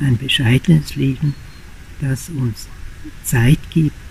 ein 0.00 0.16
bescheidenes 0.16 0.96
Leben, 0.96 1.34
das 2.00 2.28
uns 2.28 2.68
Zeit 3.24 3.58
gibt 3.70 4.07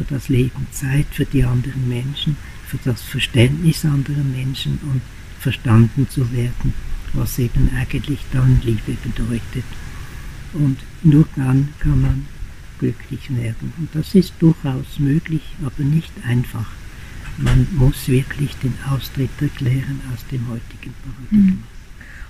für 0.00 0.14
das 0.14 0.28
Leben, 0.28 0.66
Zeit 0.72 1.06
für 1.10 1.24
die 1.24 1.44
anderen 1.44 1.88
Menschen, 1.88 2.36
für 2.66 2.78
das 2.84 3.02
Verständnis 3.02 3.84
anderer 3.84 4.24
Menschen 4.24 4.78
und 4.82 5.02
verstanden 5.38 6.08
zu 6.08 6.32
werden 6.32 6.72
was 7.12 7.38
eben 7.38 7.70
eigentlich 7.76 8.20
dann 8.32 8.60
Liebe 8.64 8.96
bedeutet. 9.02 9.64
Und 10.52 10.78
nur 11.02 11.26
dann 11.36 11.68
kann 11.78 12.00
man 12.00 12.26
glücklich 12.78 13.34
werden. 13.34 13.72
Und 13.78 13.88
das 13.94 14.14
ist 14.14 14.34
durchaus 14.40 14.98
möglich, 14.98 15.42
aber 15.64 15.84
nicht 15.84 16.12
einfach. 16.26 16.66
Man 17.36 17.66
muss 17.72 18.08
wirklich 18.08 18.54
den 18.56 18.74
Austritt 18.90 19.30
erklären 19.40 20.00
aus 20.12 20.24
dem 20.30 20.46
heutigen 20.48 20.94
Paradigma. 21.04 21.52
Mhm. 21.52 21.62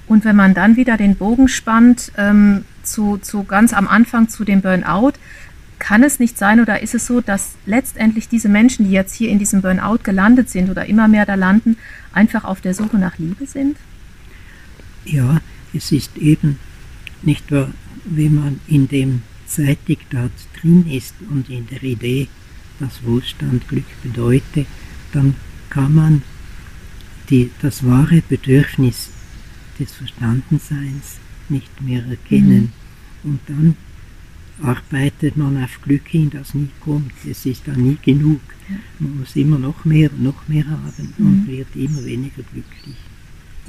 Und 0.06 0.24
wenn 0.24 0.36
man 0.36 0.54
dann 0.54 0.76
wieder 0.76 0.96
den 0.96 1.16
Bogen 1.16 1.48
spannt, 1.48 2.12
ähm, 2.16 2.64
zu, 2.82 3.18
zu 3.18 3.44
ganz 3.44 3.72
am 3.72 3.86
Anfang 3.86 4.28
zu 4.28 4.44
dem 4.44 4.60
Burnout, 4.60 5.12
kann 5.80 6.04
es 6.04 6.20
nicht 6.20 6.38
sein 6.38 6.60
oder 6.60 6.80
ist 6.82 6.94
es 6.94 7.06
so, 7.06 7.20
dass 7.20 7.54
letztendlich 7.66 8.28
diese 8.28 8.48
Menschen, 8.48 8.84
die 8.84 8.92
jetzt 8.92 9.14
hier 9.14 9.30
in 9.30 9.40
diesem 9.40 9.62
Burnout 9.62 9.98
gelandet 10.04 10.48
sind 10.48 10.70
oder 10.70 10.86
immer 10.86 11.08
mehr 11.08 11.26
da 11.26 11.34
landen, 11.34 11.76
einfach 12.12 12.44
auf 12.44 12.60
der 12.60 12.74
Suche 12.74 12.98
nach 12.98 13.18
Liebe 13.18 13.46
sind? 13.46 13.76
Ja, 15.04 15.40
es 15.74 15.90
ist 15.90 16.16
eben 16.18 16.58
nicht 17.22 17.50
wahr, 17.50 17.72
wenn 18.04 18.34
man 18.34 18.60
in 18.68 18.86
dem 18.86 19.22
Zeitdiktat 19.46 20.30
drin 20.60 20.86
ist 20.88 21.14
und 21.28 21.48
in 21.48 21.66
der 21.66 21.82
Idee, 21.82 22.28
dass 22.78 23.02
Wohlstand 23.02 23.66
Glück 23.68 23.84
bedeutet, 24.02 24.66
dann 25.12 25.34
kann 25.70 25.94
man 25.94 26.22
die, 27.30 27.50
das 27.62 27.84
wahre 27.84 28.22
Bedürfnis 28.28 29.08
des 29.78 29.92
Verstandenseins 29.92 31.18
nicht 31.48 31.80
mehr 31.80 32.04
erkennen. 32.06 32.72
Mhm. 33.22 33.30
Und 33.30 33.40
dann 33.46 33.76
arbeitet 34.62 35.36
man 35.36 35.62
auf 35.62 35.80
Glück 35.82 36.08
hin, 36.08 36.30
das 36.30 36.54
nie 36.54 36.70
kommt. 36.80 37.12
Es 37.28 37.46
ist 37.46 37.66
dann 37.66 37.82
nie 37.82 37.98
genug. 38.02 38.40
Man 38.98 39.20
muss 39.20 39.36
immer 39.36 39.58
noch 39.58 39.84
mehr 39.84 40.10
und 40.12 40.22
noch 40.22 40.48
mehr 40.48 40.64
haben 40.66 41.14
mhm. 41.18 41.26
und 41.26 41.46
wird 41.48 41.74
immer 41.74 42.04
weniger 42.04 42.42
glücklich 42.52 42.96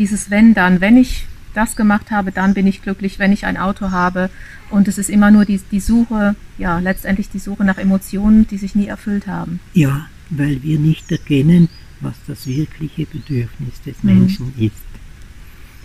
dieses 0.02 0.32
Wenn 0.32 0.56
dann, 0.56 0.82
wenn 0.82 0.98
ich 0.98 1.28
das 1.54 1.76
gemacht 1.76 2.10
habe, 2.12 2.32
dann 2.32 2.54
bin 2.54 2.66
ich 2.66 2.82
glücklich, 2.82 3.20
wenn 3.20 3.32
ich 3.32 3.46
ein 3.46 3.58
Auto 3.58 3.92
habe. 3.92 4.30
Und 4.70 4.88
es 4.88 4.98
ist 4.98 5.10
immer 5.10 5.30
nur 5.30 5.46
die, 5.46 5.60
die 5.72 5.80
Suche, 5.80 6.36
ja, 6.58 6.80
letztendlich 6.80 7.30
die 7.30 7.40
Suche 7.40 7.64
nach 7.64 7.78
Emotionen, 7.78 8.48
die 8.48 8.58
sich 8.58 8.74
nie 8.74 8.88
erfüllt 8.88 9.28
haben. 9.28 9.60
Ja, 9.74 10.08
weil 10.30 10.64
wir 10.64 10.80
nicht 10.80 11.12
erkennen, 11.12 11.70
was 12.00 12.16
das 12.26 12.48
wirkliche 12.48 13.06
Bedürfnis 13.06 13.82
des 13.86 14.02
mhm. 14.02 14.10
Menschen 14.10 14.54
ist. 14.58 14.74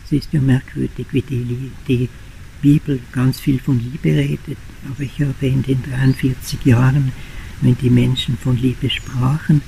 Es 0.06 0.12
ist 0.12 0.32
ja 0.32 0.40
merkwürdig, 0.40 1.06
wie 1.10 1.22
die, 1.22 1.72
die 1.86 2.08
Bibel 2.62 3.00
ganz 3.12 3.40
viel 3.40 3.58
von 3.58 3.78
Liebe 3.78 4.16
redet, 4.16 4.58
aber 4.88 5.02
ich 5.02 5.20
habe 5.20 5.46
in 5.46 5.62
den 5.62 5.82
43 5.82 6.64
Jahren, 6.64 7.12
wenn 7.60 7.76
die 7.78 7.90
Menschen 7.90 8.36
von 8.36 8.56
Liebe 8.56 8.90
sprachen, 8.90 9.62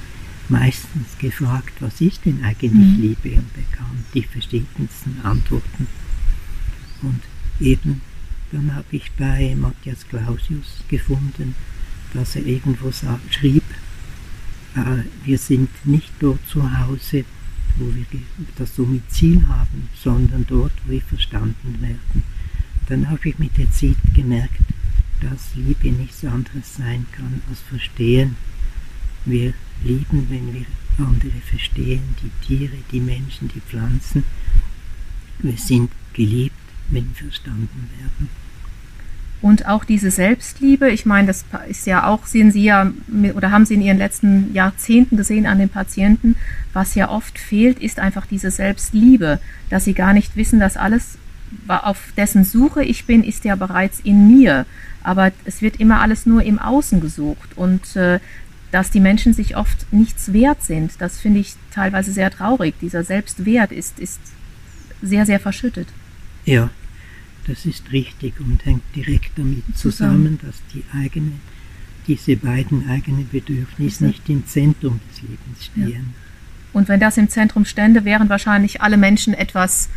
meistens 0.48 1.18
gefragt, 1.18 1.74
was 1.80 2.00
ist 2.00 2.24
denn 2.24 2.42
eigentlich 2.42 2.72
mhm. 2.72 3.00
Liebe 3.00 3.36
und 3.36 3.52
bekam 3.52 4.04
die 4.14 4.22
verschiedensten 4.22 5.20
Antworten. 5.22 5.86
Und 7.02 7.20
eben 7.60 8.00
dann 8.50 8.74
habe 8.74 8.86
ich 8.92 9.10
bei 9.12 9.54
Matthias 9.54 10.06
Clausius 10.08 10.82
gefunden, 10.88 11.54
dass 12.14 12.36
er 12.36 12.46
irgendwo 12.46 12.90
sagt, 12.90 13.34
schrieb, 13.34 13.62
äh, 14.74 15.02
wir 15.24 15.38
sind 15.38 15.68
nicht 15.84 16.10
dort 16.18 16.40
zu 16.48 16.62
Hause, 16.78 17.24
wo 17.76 17.94
wir 17.94 18.06
das 18.56 18.74
Domizil 18.74 19.46
haben, 19.46 19.88
sondern 19.94 20.46
dort, 20.48 20.72
wo 20.86 20.92
wir 20.92 21.02
verstanden 21.02 21.76
werden. 21.80 22.22
Dann 22.88 23.10
habe 23.10 23.28
ich 23.28 23.38
mit 23.38 23.56
der 23.58 23.70
Zeit 23.70 23.96
gemerkt, 24.14 24.60
dass 25.20 25.54
Liebe 25.54 25.90
nichts 25.90 26.24
anderes 26.24 26.76
sein 26.76 27.06
kann 27.12 27.42
als 27.48 27.60
Verstehen. 27.60 28.36
Wir 29.24 29.52
lieben, 29.84 30.26
wenn 30.30 30.54
wir 30.54 30.64
andere 30.98 31.40
verstehen, 31.44 32.02
die 32.22 32.46
Tiere, 32.46 32.76
die 32.90 33.00
Menschen, 33.00 33.48
die 33.48 33.60
Pflanzen. 33.60 34.24
Wir 35.40 35.56
sind 35.56 35.90
geliebt, 36.12 36.56
wenn 36.88 37.08
wir 37.08 37.26
verstanden 37.26 37.90
werden. 37.98 38.28
Und 39.40 39.68
auch 39.68 39.84
diese 39.84 40.10
Selbstliebe, 40.10 40.90
ich 40.90 41.06
meine, 41.06 41.28
das 41.28 41.44
ist 41.68 41.86
ja 41.86 42.08
auch, 42.08 42.26
sehen 42.26 42.50
Sie 42.50 42.64
ja, 42.64 42.90
oder 43.34 43.52
haben 43.52 43.66
Sie 43.66 43.74
in 43.74 43.82
Ihren 43.82 43.98
letzten 43.98 44.52
Jahrzehnten 44.52 45.16
gesehen 45.16 45.46
an 45.46 45.60
den 45.60 45.68
Patienten, 45.68 46.34
was 46.72 46.96
ja 46.96 47.08
oft 47.08 47.38
fehlt, 47.38 47.78
ist 47.78 48.00
einfach 48.00 48.26
diese 48.26 48.50
Selbstliebe, 48.50 49.38
dass 49.70 49.84
sie 49.84 49.94
gar 49.94 50.12
nicht 50.12 50.34
wissen, 50.34 50.58
dass 50.58 50.76
alles, 50.76 51.18
auf 51.68 52.12
dessen 52.16 52.44
Suche 52.44 52.84
ich 52.84 53.04
bin, 53.04 53.24
ist 53.24 53.44
ja 53.44 53.56
bereits 53.56 54.00
in 54.00 54.28
mir. 54.28 54.66
Aber 55.02 55.32
es 55.44 55.62
wird 55.62 55.80
immer 55.80 56.00
alles 56.00 56.26
nur 56.26 56.42
im 56.42 56.58
Außen 56.58 57.00
gesucht 57.00 57.56
und 57.56 57.96
äh, 57.96 58.20
dass 58.70 58.90
die 58.90 59.00
Menschen 59.00 59.32
sich 59.32 59.56
oft 59.56 59.90
nichts 59.92 60.32
wert 60.32 60.62
sind, 60.62 60.92
das 60.98 61.18
finde 61.18 61.40
ich 61.40 61.54
teilweise 61.70 62.12
sehr 62.12 62.30
traurig. 62.30 62.74
Dieser 62.80 63.02
Selbstwert 63.02 63.72
ist, 63.72 63.98
ist 63.98 64.20
sehr, 65.00 65.24
sehr 65.24 65.40
verschüttet. 65.40 65.88
Ja, 66.44 66.70
das 67.46 67.64
ist 67.64 67.92
richtig 67.92 68.34
und 68.40 68.64
hängt 68.66 68.82
direkt 68.94 69.38
damit 69.38 69.64
zusammen, 69.74 70.38
dass 70.42 70.56
die 70.74 70.84
eigene, 70.94 71.32
diese 72.06 72.36
beiden 72.36 72.88
eigenen 72.90 73.28
Bedürfnisse 73.30 74.06
nicht 74.06 74.28
im 74.28 74.46
Zentrum 74.46 75.00
des 75.10 75.22
Lebens 75.22 75.64
stehen. 75.64 75.88
Ja. 75.88 76.00
Und 76.74 76.88
wenn 76.88 77.00
das 77.00 77.16
im 77.16 77.30
Zentrum 77.30 77.64
stände, 77.64 78.04
wären 78.04 78.28
wahrscheinlich 78.28 78.82
alle 78.82 78.98
Menschen 78.98 79.32
etwas 79.32 79.88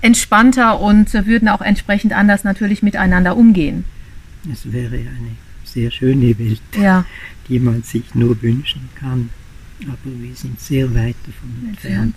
entspannter 0.00 0.80
und 0.80 1.12
würden 1.26 1.48
auch 1.48 1.60
entsprechend 1.60 2.12
anders 2.12 2.44
natürlich 2.44 2.82
miteinander 2.82 3.36
umgehen. 3.36 3.84
Es 4.50 4.70
wäre 4.72 4.94
eine 4.94 5.36
sehr 5.64 5.90
schöne 5.90 6.38
Welt, 6.38 6.60
ja. 6.80 7.04
die 7.48 7.58
man 7.58 7.82
sich 7.82 8.14
nur 8.14 8.40
wünschen 8.42 8.88
kann. 8.94 9.30
Aber 9.82 9.98
wir 10.04 10.34
sind 10.34 10.58
sehr 10.60 10.94
weit 10.94 11.16
davon 11.26 11.68
entfernt. 11.68 12.14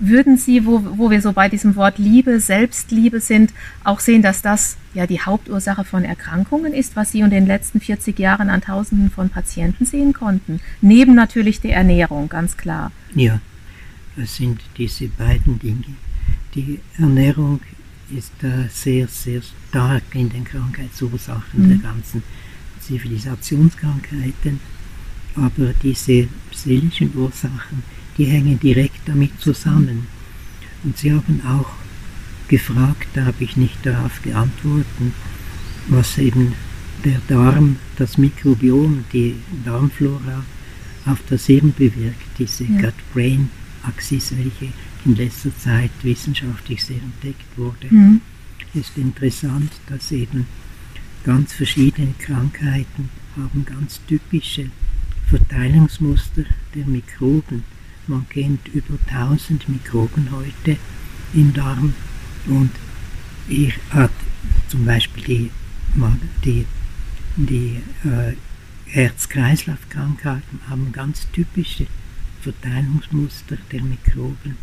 Würden 0.00 0.36
Sie, 0.36 0.64
wo, 0.64 0.82
wo 0.96 1.10
wir 1.10 1.20
so 1.20 1.32
bei 1.32 1.48
diesem 1.48 1.74
Wort 1.74 1.98
Liebe, 1.98 2.38
Selbstliebe 2.38 3.20
sind, 3.20 3.52
auch 3.82 3.98
sehen, 3.98 4.22
dass 4.22 4.42
das 4.42 4.76
ja 4.94 5.08
die 5.08 5.20
Hauptursache 5.20 5.84
von 5.84 6.04
Erkrankungen 6.04 6.72
ist, 6.72 6.94
was 6.94 7.12
Sie 7.12 7.20
in 7.20 7.30
den 7.30 7.46
letzten 7.46 7.80
40 7.80 8.16
Jahren 8.18 8.48
an 8.48 8.60
Tausenden 8.60 9.10
von 9.10 9.28
Patienten 9.28 9.86
sehen 9.86 10.12
konnten? 10.12 10.60
Neben 10.80 11.14
natürlich 11.16 11.60
der 11.60 11.74
Ernährung, 11.74 12.28
ganz 12.28 12.56
klar. 12.56 12.92
Ja, 13.14 13.40
das 14.16 14.36
sind 14.36 14.60
diese 14.76 15.08
beiden 15.08 15.58
Dinge. 15.58 15.84
Die 16.54 16.80
Ernährung 16.98 17.60
ist 18.10 18.32
äh, 18.42 18.68
sehr, 18.70 19.06
sehr 19.08 19.42
stark 19.42 20.02
in 20.14 20.30
den 20.30 20.44
Krankheitsursachen 20.44 21.64
mhm. 21.64 21.68
der 21.68 21.78
ganzen 21.78 22.22
Zivilisationskrankheiten, 22.80 24.60
aber 25.34 25.74
diese 25.82 26.28
seelischen 26.52 27.14
Ursachen, 27.14 27.82
die 28.16 28.24
hängen 28.24 28.58
direkt 28.58 29.06
damit 29.06 29.38
zusammen. 29.40 30.06
Und 30.82 30.96
sie 30.96 31.12
haben 31.12 31.42
auch 31.46 31.70
gefragt, 32.48 33.08
da 33.14 33.26
habe 33.26 33.44
ich 33.44 33.56
nicht 33.56 33.84
darauf 33.84 34.22
geantwortet, 34.22 34.86
was 35.88 36.18
eben 36.18 36.54
der 37.04 37.20
Darm, 37.28 37.76
das 37.96 38.18
Mikrobiom, 38.18 39.04
die 39.12 39.36
Darmflora 39.64 40.44
auf 41.06 41.18
der 41.30 41.38
Seele 41.38 41.72
bewirkt, 41.76 42.26
diese 42.38 42.64
ja. 42.64 42.80
Gut-Brain-Axis, 42.80 44.32
welche 44.36 44.72
in 45.08 45.16
letzter 45.16 45.56
Zeit 45.58 45.90
wissenschaftlich 46.02 46.84
sehr 46.84 47.00
entdeckt 47.02 47.56
wurde. 47.56 47.88
Mhm. 47.90 48.20
ist 48.74 48.96
interessant, 48.96 49.72
dass 49.88 50.12
eben 50.12 50.46
ganz 51.24 51.52
verschiedene 51.52 52.14
Krankheiten 52.18 53.10
haben 53.36 53.64
ganz 53.64 54.00
typische 54.06 54.70
Verteilungsmuster 55.28 56.44
der 56.74 56.86
Mikroben 56.86 57.64
man 58.08 58.26
kennt 58.30 58.68
über 58.68 58.98
1000 59.08 59.68
Mikroben 59.68 60.30
heute 60.32 60.78
im 61.34 61.52
Darm 61.52 61.92
und 62.46 62.70
ich 63.48 63.74
hat 63.90 64.10
zum 64.68 64.86
Beispiel 64.86 65.24
die, 65.24 65.50
die, 66.44 66.66
die 67.36 67.82
äh, 68.08 68.34
Herz-Kreislauf-Krankheiten 68.86 70.60
haben 70.70 70.90
ganz 70.92 71.28
typische 71.32 71.86
Verteilungsmuster 72.40 73.58
der 73.70 73.82
Mikroben. 73.82 74.56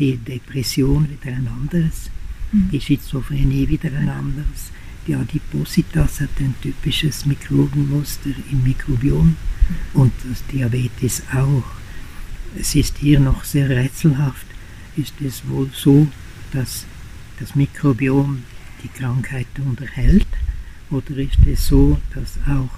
Die 0.00 0.16
Depression 0.16 1.08
wieder 1.08 1.36
ein 1.36 1.46
anderes, 1.46 2.10
mhm. 2.50 2.70
die 2.72 2.80
Schizophrenie 2.80 3.68
wieder 3.68 3.90
ein 3.90 4.08
anderes. 4.08 4.72
Die 5.06 5.14
Adipositas 5.14 6.20
hat 6.20 6.30
ein 6.40 6.54
typisches 6.60 7.24
Mikrobenmuster 7.24 8.30
im 8.50 8.64
Mikrobiom 8.64 9.36
und 9.94 10.12
das 10.28 10.44
Diabetes 10.46 11.22
auch 11.32 11.64
es 12.58 12.74
ist 12.74 12.98
hier 12.98 13.20
noch 13.20 13.44
sehr 13.44 13.68
rätselhaft, 13.68 14.46
ist 14.96 15.14
es 15.20 15.46
wohl 15.48 15.70
so, 15.72 16.08
dass 16.52 16.84
das 17.38 17.54
Mikrobiom 17.54 18.42
die 18.82 18.88
Krankheit 18.88 19.46
unterhält 19.64 20.26
oder 20.90 21.16
ist 21.16 21.38
es 21.46 21.66
so, 21.66 22.00
dass 22.14 22.38
auch 22.48 22.70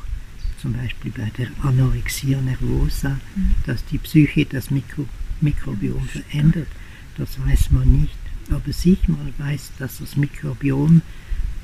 zum 0.61 0.74
Beispiel 0.74 1.11
bei 1.11 1.30
der 1.38 1.48
Anorexia 1.62 2.40
nervosa, 2.40 3.18
mhm. 3.35 3.54
dass 3.66 3.85
die 3.87 3.98
Psyche 3.98 4.44
das 4.44 4.70
Mikro 4.70 5.06
Mikrobiom 5.40 6.06
verändert. 6.06 6.68
Das 7.16 7.38
weiß 7.38 7.70
man 7.70 8.01
nicht. 8.01 8.16
Aber 8.51 8.72
sicher 8.72 9.12
man 9.12 9.33
weiß, 9.38 9.72
dass 9.79 9.98
das 9.98 10.16
Mikrobiom 10.16 11.03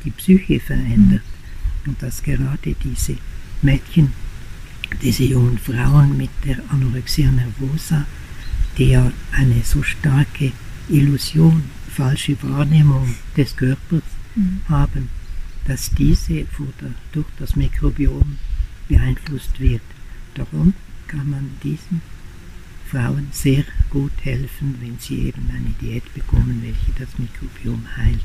die 0.05 0.11
Psyche 0.11 0.61
verändert 0.61 1.23
und 1.87 2.01
dass 2.03 2.23
gerade 2.23 2.75
diese 2.85 3.17
Mädchen 3.63 4.13
diese 5.03 5.25
jungen 5.25 5.59
Frauen 5.59 6.17
mit 6.17 6.31
der 6.45 6.59
Anorexia 6.71 7.31
nervosa, 7.31 8.07
die 8.77 8.91
ja 8.91 9.13
eine 9.33 9.63
so 9.63 9.83
starke 9.83 10.53
Illusion, 10.89 11.65
falsche 11.91 12.37
Wahrnehmung 12.43 13.15
des 13.37 13.55
Körpers 13.57 14.03
mhm. 14.35 14.61
haben, 14.69 15.09
dass 15.67 15.91
diese 15.91 16.47
durch 17.13 17.27
das 17.39 17.57
Mikrobiom 17.57 18.39
beeinflusst 18.89 19.61
wird. 19.61 19.83
Darum 20.35 20.73
kann 21.07 21.31
man 21.31 21.51
diesen 21.63 22.01
Frauen 22.91 23.29
sehr 23.33 23.65
gut 23.91 24.13
helfen, 24.23 24.79
wenn 24.81 24.99
sie 24.99 25.29
eben 25.29 25.51
eine 25.55 25.75
Diät 25.81 26.15
bekommen, 26.15 26.63
welche 26.63 26.99
das 26.99 27.19
Mikrobiom 27.19 27.85
heilt. 27.97 28.21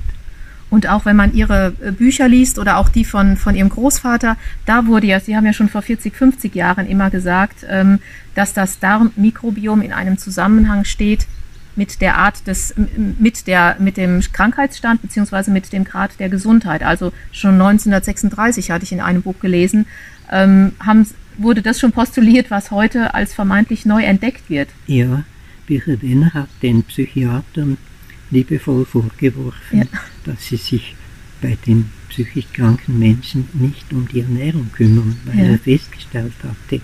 Und 0.69 0.88
auch 0.88 1.06
wenn 1.06 1.15
man 1.15 1.36
ihre 1.36 1.73
äh, 1.82 1.91
Bücher 1.91 2.28
liest 2.28 2.58
oder 2.58 2.78
auch 2.78 2.89
die 2.89 3.06
von, 3.06 3.38
von 3.38 3.56
ihrem 3.56 3.69
Großvater, 3.69 4.38
da 4.65 4.88
wurde 4.88 5.06
ja, 5.06 5.19
Sie 5.19 5.36
haben 5.36 5.45
ja 5.45 5.54
schon 5.54 5.69
vor 5.69 5.84
40, 5.84 6.15
50 6.15 6.56
Jahren 6.56 6.88
immer 6.88 7.12
gesagt, 7.12 7.65
ähm, 7.69 7.99
dass 8.34 8.54
das 8.54 8.80
Darmmikrobiom 8.80 9.82
in 9.82 9.93
einem 9.93 10.17
Zusammenhang 10.17 10.84
steht 10.84 11.28
mit 11.76 12.02
der 12.02 12.17
Art 12.17 12.47
des, 12.47 12.73
mit 13.19 13.47
der, 13.47 13.76
mit 13.80 13.97
dem 13.97 14.21
Krankheitsstand 14.21 15.02
beziehungsweise 15.02 15.52
mit 15.52 15.71
dem 15.73 15.84
Grad 15.84 16.19
der 16.19 16.30
Gesundheit. 16.30 16.84
Also 16.84 17.12
schon 17.32 17.54
1936 17.54 18.71
hatte 18.71 18.84
ich 18.84 18.91
in 18.91 19.02
einem 19.02 19.21
Buch 19.21 19.39
gelesen, 19.39 19.86
ähm, 20.32 20.73
haben, 20.80 21.08
wurde 21.38 21.62
das 21.62 21.80
schon 21.80 21.91
postuliert, 21.91 22.52
was 22.52 22.72
heute 22.72 23.13
als 23.13 23.34
vermeintlich 23.34 23.86
neu 23.86 24.04
entdeckt 24.04 24.50
wird. 24.50 24.69
Ja, 24.88 25.24
Birger 25.67 25.98
Benner 25.98 26.34
hat 26.34 26.50
den 26.62 26.84
Psychiatern 26.84 27.78
liebevoll 28.32 28.86
vorgeworfen, 28.86 29.80
ja. 29.80 29.86
dass 30.26 30.48
sie 30.48 30.58
sich 30.58 30.96
bei 31.41 31.58
den 31.65 31.89
psychisch 32.10 32.48
kranken 32.54 33.00
Menschen 33.00 33.48
nicht 33.54 33.91
um 33.91 34.08
die 34.08 34.22
Ernährung 34.22 34.72
kümmern, 34.72 35.17
weil 35.26 35.38
ja. 35.38 35.52
er 35.52 35.60
festgestellt 35.60 36.34
hatte, 36.43 36.82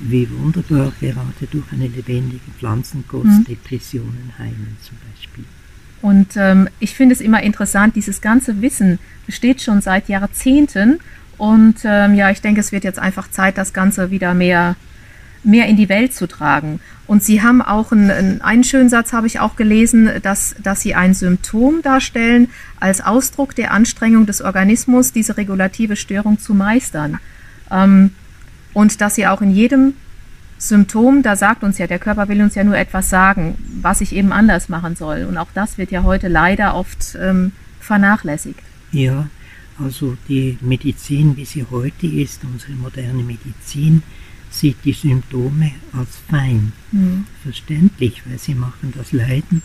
wie 0.00 0.28
wunderbar 0.30 0.92
gerade 1.00 1.46
durch 1.50 1.72
eine 1.72 1.88
lebendige 1.88 2.50
Pflanzenkost 2.58 3.26
mhm. 3.26 3.44
Depressionen 3.44 4.32
heilen 4.38 4.76
zum 4.82 4.96
Beispiel. 5.10 5.44
Und 6.00 6.36
ähm, 6.36 6.68
ich 6.78 6.94
finde 6.94 7.14
es 7.14 7.20
immer 7.20 7.42
interessant, 7.42 7.96
dieses 7.96 8.20
ganze 8.20 8.62
Wissen 8.62 8.98
besteht 9.26 9.62
schon 9.62 9.80
seit 9.80 10.08
Jahrzehnten 10.08 11.00
und 11.38 11.76
ähm, 11.84 12.14
ja, 12.14 12.30
ich 12.30 12.40
denke, 12.40 12.60
es 12.60 12.72
wird 12.72 12.84
jetzt 12.84 12.98
einfach 12.98 13.30
Zeit, 13.30 13.56
das 13.56 13.72
Ganze 13.72 14.10
wieder 14.10 14.34
mehr 14.34 14.76
mehr 15.44 15.66
in 15.66 15.76
die 15.76 15.88
Welt 15.88 16.14
zu 16.14 16.26
tragen. 16.26 16.80
Und 17.06 17.22
Sie 17.22 17.42
haben 17.42 17.62
auch 17.62 17.92
einen, 17.92 18.42
einen 18.42 18.64
schönen 18.64 18.88
Satz, 18.88 19.12
habe 19.12 19.26
ich 19.26 19.40
auch 19.40 19.56
gelesen, 19.56 20.10
dass, 20.22 20.54
dass 20.62 20.82
Sie 20.82 20.94
ein 20.94 21.14
Symptom 21.14 21.80
darstellen 21.82 22.48
als 22.80 23.00
Ausdruck 23.00 23.54
der 23.54 23.72
Anstrengung 23.72 24.26
des 24.26 24.42
Organismus, 24.42 25.12
diese 25.12 25.36
regulative 25.36 25.96
Störung 25.96 26.38
zu 26.38 26.54
meistern. 26.54 27.18
Ähm, 27.70 28.10
und 28.74 29.00
dass 29.00 29.14
Sie 29.14 29.26
auch 29.26 29.40
in 29.40 29.50
jedem 29.50 29.94
Symptom, 30.58 31.22
da 31.22 31.36
sagt 31.36 31.62
uns 31.62 31.78
ja, 31.78 31.86
der 31.86 31.98
Körper 31.98 32.28
will 32.28 32.42
uns 32.42 32.54
ja 32.54 32.64
nur 32.64 32.76
etwas 32.76 33.08
sagen, 33.08 33.56
was 33.80 34.00
ich 34.00 34.14
eben 34.14 34.32
anders 34.32 34.68
machen 34.68 34.96
soll. 34.96 35.24
Und 35.24 35.38
auch 35.38 35.48
das 35.54 35.78
wird 35.78 35.90
ja 35.90 36.02
heute 36.02 36.28
leider 36.28 36.74
oft 36.74 37.16
ähm, 37.20 37.52
vernachlässigt. 37.80 38.60
Ja, 38.90 39.28
also 39.78 40.16
die 40.28 40.58
Medizin, 40.60 41.36
wie 41.36 41.44
sie 41.44 41.64
heute 41.70 42.06
ist, 42.06 42.40
unsere 42.44 42.72
moderne 42.72 43.22
Medizin, 43.22 44.02
sieht 44.50 44.76
die 44.84 44.92
Symptome 44.92 45.72
als 45.92 46.18
fein. 46.28 46.72
Mhm. 46.92 47.26
Verständlich, 47.42 48.22
weil 48.26 48.38
sie 48.38 48.54
machen 48.54 48.92
das 48.96 49.12
Leiden. 49.12 49.62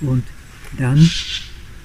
Und 0.00 0.24
dann 0.78 1.08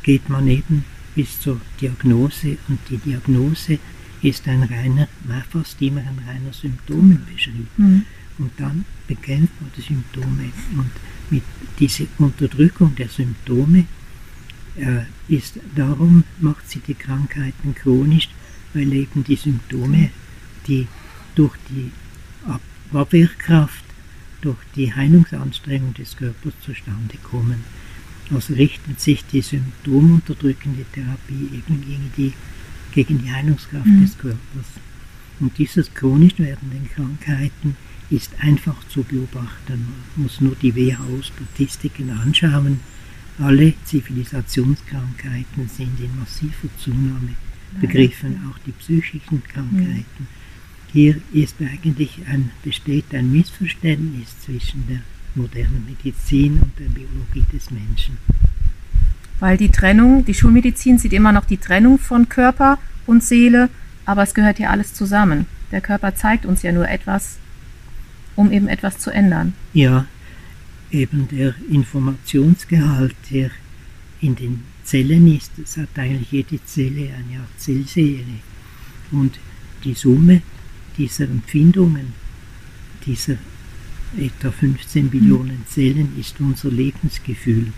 geht 0.03 0.29
man 0.29 0.47
eben 0.47 0.85
bis 1.15 1.39
zur 1.39 1.61
Diagnose 1.79 2.57
und 2.67 2.79
die 2.89 2.97
Diagnose 2.97 3.79
ist 4.21 4.47
ein 4.47 4.63
reiner, 4.63 5.07
fast 5.51 5.81
immer 5.81 6.01
ein 6.01 6.19
reiner 6.27 6.53
Symptomenbeschrieb. 6.53 7.67
Mhm. 7.77 8.05
Und 8.37 8.51
dann 8.57 8.85
bekämpft 9.07 9.59
man 9.61 9.71
die 9.77 9.81
Symptome. 9.81 10.51
Und 10.75 10.91
mit 11.29 11.43
dieser 11.79 12.05
Unterdrückung 12.17 12.95
der 12.95 13.09
Symptome 13.09 13.85
ist 15.27 15.59
darum 15.75 16.23
macht 16.39 16.69
sie 16.69 16.79
die 16.79 16.93
Krankheiten 16.93 17.75
chronisch, 17.75 18.29
weil 18.73 18.91
eben 18.93 19.23
die 19.23 19.35
Symptome, 19.35 20.09
die 20.67 20.87
durch 21.35 21.55
die 21.69 21.91
Abwehrkraft, 22.93 23.83
durch 24.41 24.57
die 24.75 24.93
Heilungsanstrengung 24.93 25.93
des 25.93 26.15
Körpers 26.17 26.53
zustande 26.65 27.17
kommen. 27.23 27.63
Also 28.33 28.53
richtet 28.53 28.99
sich 28.99 29.25
die 29.25 29.41
symptomunterdrückende 29.41 30.85
Therapie 30.93 31.49
eben 31.53 31.81
gegen 31.81 32.11
die, 32.17 32.33
gegen 32.91 33.21
die 33.21 33.31
Heilungskraft 33.31 33.85
mhm. 33.85 34.01
des 34.01 34.17
Körpers. 34.17 34.67
Und 35.39 35.57
dieses 35.57 35.93
chronisch 35.93 36.37
werdenden 36.37 36.89
Krankheiten 36.93 37.75
ist 38.09 38.31
einfach 38.39 38.75
zu 38.89 39.03
beobachten. 39.03 39.87
Man 40.15 40.23
muss 40.23 40.39
nur 40.39 40.55
die 40.55 40.75
WHO-Statistiken 40.75 42.11
anschauen 42.11 42.79
alle 43.41 43.73
Zivilisationskrankheiten 43.85 45.67
sind 45.67 45.99
in 45.99 46.19
massiver 46.19 46.69
Zunahme 46.77 47.35
begriffen, 47.79 48.41
auch 48.49 48.57
die 48.65 48.71
psychischen 48.71 49.43
Krankheiten. 49.43 50.27
Hier 50.91 51.15
ist 51.31 51.55
eigentlich 51.61 52.19
ein, 52.29 52.51
besteht 52.63 53.13
ein 53.13 53.31
Missverständnis 53.31 54.39
zwischen 54.41 54.85
der 54.87 54.99
modernen 55.35 55.85
Medizin 55.85 56.59
und 56.61 56.71
der 56.77 56.89
Biologie 56.89 57.45
des 57.53 57.71
Menschen. 57.71 58.17
Weil 59.39 59.57
die 59.57 59.69
Trennung, 59.69 60.25
die 60.25 60.33
Schulmedizin 60.33 60.97
sieht 60.99 61.13
immer 61.13 61.31
noch 61.31 61.45
die 61.45 61.57
Trennung 61.57 61.97
von 61.97 62.27
Körper 62.27 62.77
und 63.07 63.23
Seele, 63.23 63.69
aber 64.05 64.23
es 64.23 64.33
gehört 64.33 64.59
ja 64.59 64.69
alles 64.69 64.93
zusammen. 64.93 65.45
Der 65.71 65.81
Körper 65.81 66.13
zeigt 66.13 66.45
uns 66.45 66.61
ja 66.61 66.71
nur 66.73 66.89
etwas, 66.89 67.37
um 68.35 68.51
eben 68.51 68.67
etwas 68.67 68.97
zu 68.99 69.09
ändern. 69.11 69.53
Ja, 69.73 70.05
eben 70.91 71.27
der 71.29 71.55
Informationsgehalt, 71.69 73.15
der 73.31 73.51
in 74.21 74.35
den 74.35 74.63
Zellen 74.83 75.35
ist. 75.35 75.51
Es 75.63 75.77
hat 75.77 75.89
eigentlich 75.95 76.31
jede 76.31 76.63
Zelle 76.65 77.13
eine 77.13 77.39
Art 77.39 77.49
Zellserie. 77.57 78.39
Und 79.11 79.39
die 79.83 79.93
Summe 79.93 80.41
dieser 80.97 81.25
Empfindungen, 81.25 82.13
dieser 83.05 83.37
etwa 84.17 84.51
15 84.51 85.09
Billionen 85.09 85.63
Zellen, 85.67 86.09
ist 86.19 86.39
unser 86.39 86.69
Lebensgefühl. 86.69 87.71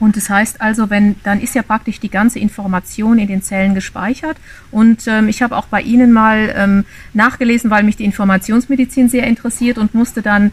Und 0.00 0.16
das 0.16 0.30
heißt 0.30 0.60
also, 0.60 0.88
wenn, 0.90 1.16
dann 1.22 1.40
ist 1.40 1.54
ja 1.54 1.62
praktisch 1.62 2.00
die 2.00 2.08
ganze 2.08 2.38
Information 2.38 3.18
in 3.18 3.28
den 3.28 3.42
Zellen 3.42 3.74
gespeichert. 3.74 4.38
Und 4.70 5.06
ähm, 5.06 5.28
ich 5.28 5.42
habe 5.42 5.56
auch 5.56 5.66
bei 5.66 5.82
Ihnen 5.82 6.12
mal 6.12 6.52
ähm, 6.56 6.84
nachgelesen, 7.12 7.70
weil 7.70 7.84
mich 7.84 7.96
die 7.96 8.06
Informationsmedizin 8.06 9.10
sehr 9.10 9.26
interessiert 9.26 9.76
und 9.76 9.94
musste 9.94 10.22
dann 10.22 10.52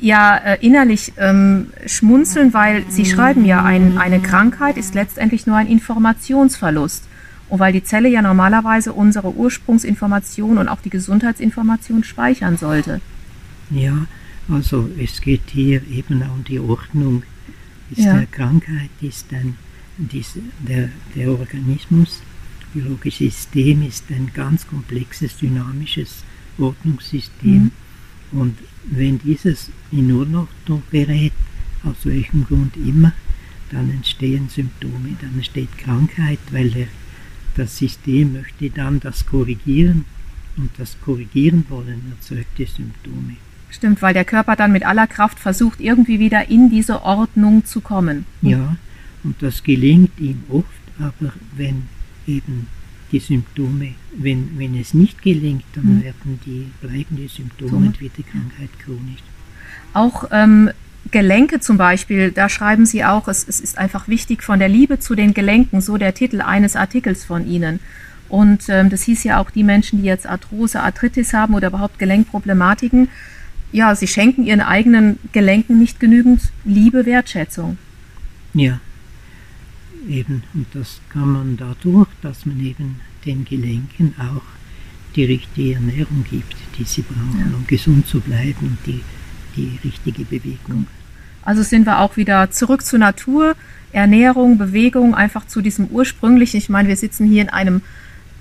ja 0.00 0.36
äh, 0.36 0.58
innerlich 0.64 1.12
ähm, 1.18 1.68
schmunzeln, 1.86 2.54
weil 2.54 2.84
Sie 2.88 3.04
schreiben 3.04 3.44
ja, 3.44 3.62
ein, 3.62 3.98
eine 3.98 4.20
Krankheit 4.20 4.78
ist 4.78 4.94
letztendlich 4.94 5.46
nur 5.46 5.56
ein 5.56 5.68
Informationsverlust. 5.68 7.04
Und 7.50 7.58
weil 7.58 7.72
die 7.72 7.84
Zelle 7.84 8.08
ja 8.08 8.22
normalerweise 8.22 8.94
unsere 8.94 9.34
Ursprungsinformation 9.34 10.56
und 10.56 10.68
auch 10.68 10.80
die 10.80 10.90
Gesundheitsinformation 10.90 12.04
speichern 12.04 12.56
sollte. 12.56 13.00
Ja, 13.70 14.06
also 14.50 14.88
es 14.98 15.20
geht 15.20 15.42
hier 15.48 15.82
eben 15.88 16.22
um 16.22 16.44
die 16.44 16.58
Ordnung 16.58 17.22
ist 17.90 18.04
ja. 18.04 18.16
der 18.18 18.26
Krankheit, 18.26 18.90
ist 19.00 19.32
ein, 19.32 19.56
diese, 19.96 20.40
der, 20.66 20.90
der 21.14 21.30
Organismus, 21.30 22.20
biologische 22.72 23.24
System 23.24 23.82
ist 23.82 24.04
ein 24.10 24.30
ganz 24.34 24.66
komplexes, 24.66 25.36
dynamisches 25.36 26.24
Ordnungssystem. 26.58 27.70
Mhm. 28.32 28.38
Und 28.38 28.58
wenn 28.84 29.18
dieses 29.18 29.70
in 29.90 30.12
Unordnung 30.12 30.82
gerät, 30.90 31.32
aus 31.84 32.04
welchem 32.04 32.44
Grund 32.44 32.76
immer, 32.76 33.12
dann 33.70 33.90
entstehen 33.90 34.48
Symptome, 34.48 35.16
dann 35.20 35.34
entsteht 35.34 35.76
Krankheit, 35.78 36.38
weil 36.50 36.70
der, 36.70 36.88
das 37.56 37.78
System 37.78 38.34
möchte 38.34 38.70
dann 38.70 39.00
das 39.00 39.26
korrigieren 39.26 40.04
und 40.56 40.70
das 40.78 40.96
korrigieren 41.00 41.64
wollen 41.68 42.02
erzeugt 42.10 42.58
die 42.58 42.64
Symptome. 42.64 43.36
Stimmt, 43.70 44.00
weil 44.00 44.14
der 44.14 44.24
Körper 44.24 44.56
dann 44.56 44.72
mit 44.72 44.84
aller 44.86 45.06
Kraft 45.06 45.38
versucht, 45.38 45.80
irgendwie 45.80 46.18
wieder 46.18 46.48
in 46.48 46.70
diese 46.70 47.02
Ordnung 47.02 47.64
zu 47.64 47.80
kommen. 47.80 48.24
Ja, 48.42 48.76
und 49.24 49.42
das 49.42 49.62
gelingt 49.62 50.18
ihm 50.18 50.42
oft, 50.48 50.66
aber 50.98 51.32
wenn 51.56 51.84
eben 52.26 52.66
die 53.12 53.18
Symptome, 53.18 53.94
wenn, 54.16 54.58
wenn 54.58 54.78
es 54.78 54.94
nicht 54.94 55.22
gelingt, 55.22 55.64
dann 55.74 55.96
mhm. 55.96 56.04
werden 56.04 56.40
die, 56.44 56.70
bleiben 56.80 57.16
die 57.16 57.28
Symptome 57.28 57.88
und 57.88 58.00
wird 58.00 58.16
die 58.16 58.22
Krankheit 58.22 58.70
chronisch. 58.84 59.22
Auch 59.94 60.28
ähm, 60.30 60.70
Gelenke 61.10 61.60
zum 61.60 61.78
Beispiel, 61.78 62.30
da 62.32 62.48
schreiben 62.48 62.84
Sie 62.84 63.04
auch, 63.04 63.28
es, 63.28 63.46
es 63.48 63.60
ist 63.60 63.78
einfach 63.78 64.08
wichtig 64.08 64.42
von 64.42 64.58
der 64.58 64.68
Liebe 64.68 64.98
zu 64.98 65.14
den 65.14 65.32
Gelenken, 65.32 65.80
so 65.80 65.96
der 65.96 66.14
Titel 66.14 66.42
eines 66.42 66.76
Artikels 66.76 67.24
von 67.24 67.46
Ihnen. 67.46 67.80
Und 68.28 68.68
ähm, 68.68 68.90
das 68.90 69.02
hieß 69.02 69.24
ja 69.24 69.40
auch, 69.40 69.50
die 69.50 69.64
Menschen, 69.64 70.02
die 70.02 70.06
jetzt 70.06 70.26
Arthrose, 70.26 70.82
Arthritis 70.82 71.32
haben 71.32 71.54
oder 71.54 71.68
überhaupt 71.68 71.98
Gelenkproblematiken, 71.98 73.08
ja, 73.72 73.94
sie 73.94 74.06
schenken 74.06 74.44
ihren 74.44 74.60
eigenen 74.60 75.18
Gelenken 75.32 75.78
nicht 75.78 76.00
genügend 76.00 76.40
Liebe, 76.64 77.06
Wertschätzung. 77.06 77.78
Ja, 78.54 78.80
eben. 80.08 80.42
Und 80.54 80.66
das 80.72 81.00
kann 81.10 81.28
man 81.28 81.56
dadurch, 81.56 82.08
dass 82.22 82.46
man 82.46 82.60
eben 82.60 83.00
den 83.24 83.44
Gelenken 83.44 84.14
auch 84.18 84.42
die 85.16 85.24
richtige 85.24 85.74
Ernährung 85.74 86.24
gibt, 86.30 86.56
die 86.78 86.84
sie 86.84 87.02
brauchen, 87.02 87.50
ja. 87.50 87.56
um 87.56 87.66
gesund 87.66 88.06
zu 88.06 88.20
bleiben, 88.20 88.78
die, 88.86 89.00
die 89.56 89.78
richtige 89.84 90.24
Bewegung. 90.24 90.86
Also 91.42 91.62
sind 91.62 91.86
wir 91.86 92.00
auch 92.00 92.16
wieder 92.16 92.50
zurück 92.50 92.84
zur 92.84 92.98
Natur, 92.98 93.56
Ernährung, 93.92 94.58
Bewegung, 94.58 95.14
einfach 95.14 95.46
zu 95.46 95.62
diesem 95.62 95.86
ursprünglichen. 95.86 96.58
Ich 96.58 96.68
meine, 96.68 96.88
wir 96.88 96.96
sitzen 96.96 97.26
hier 97.26 97.42
in 97.42 97.48
einem 97.48 97.80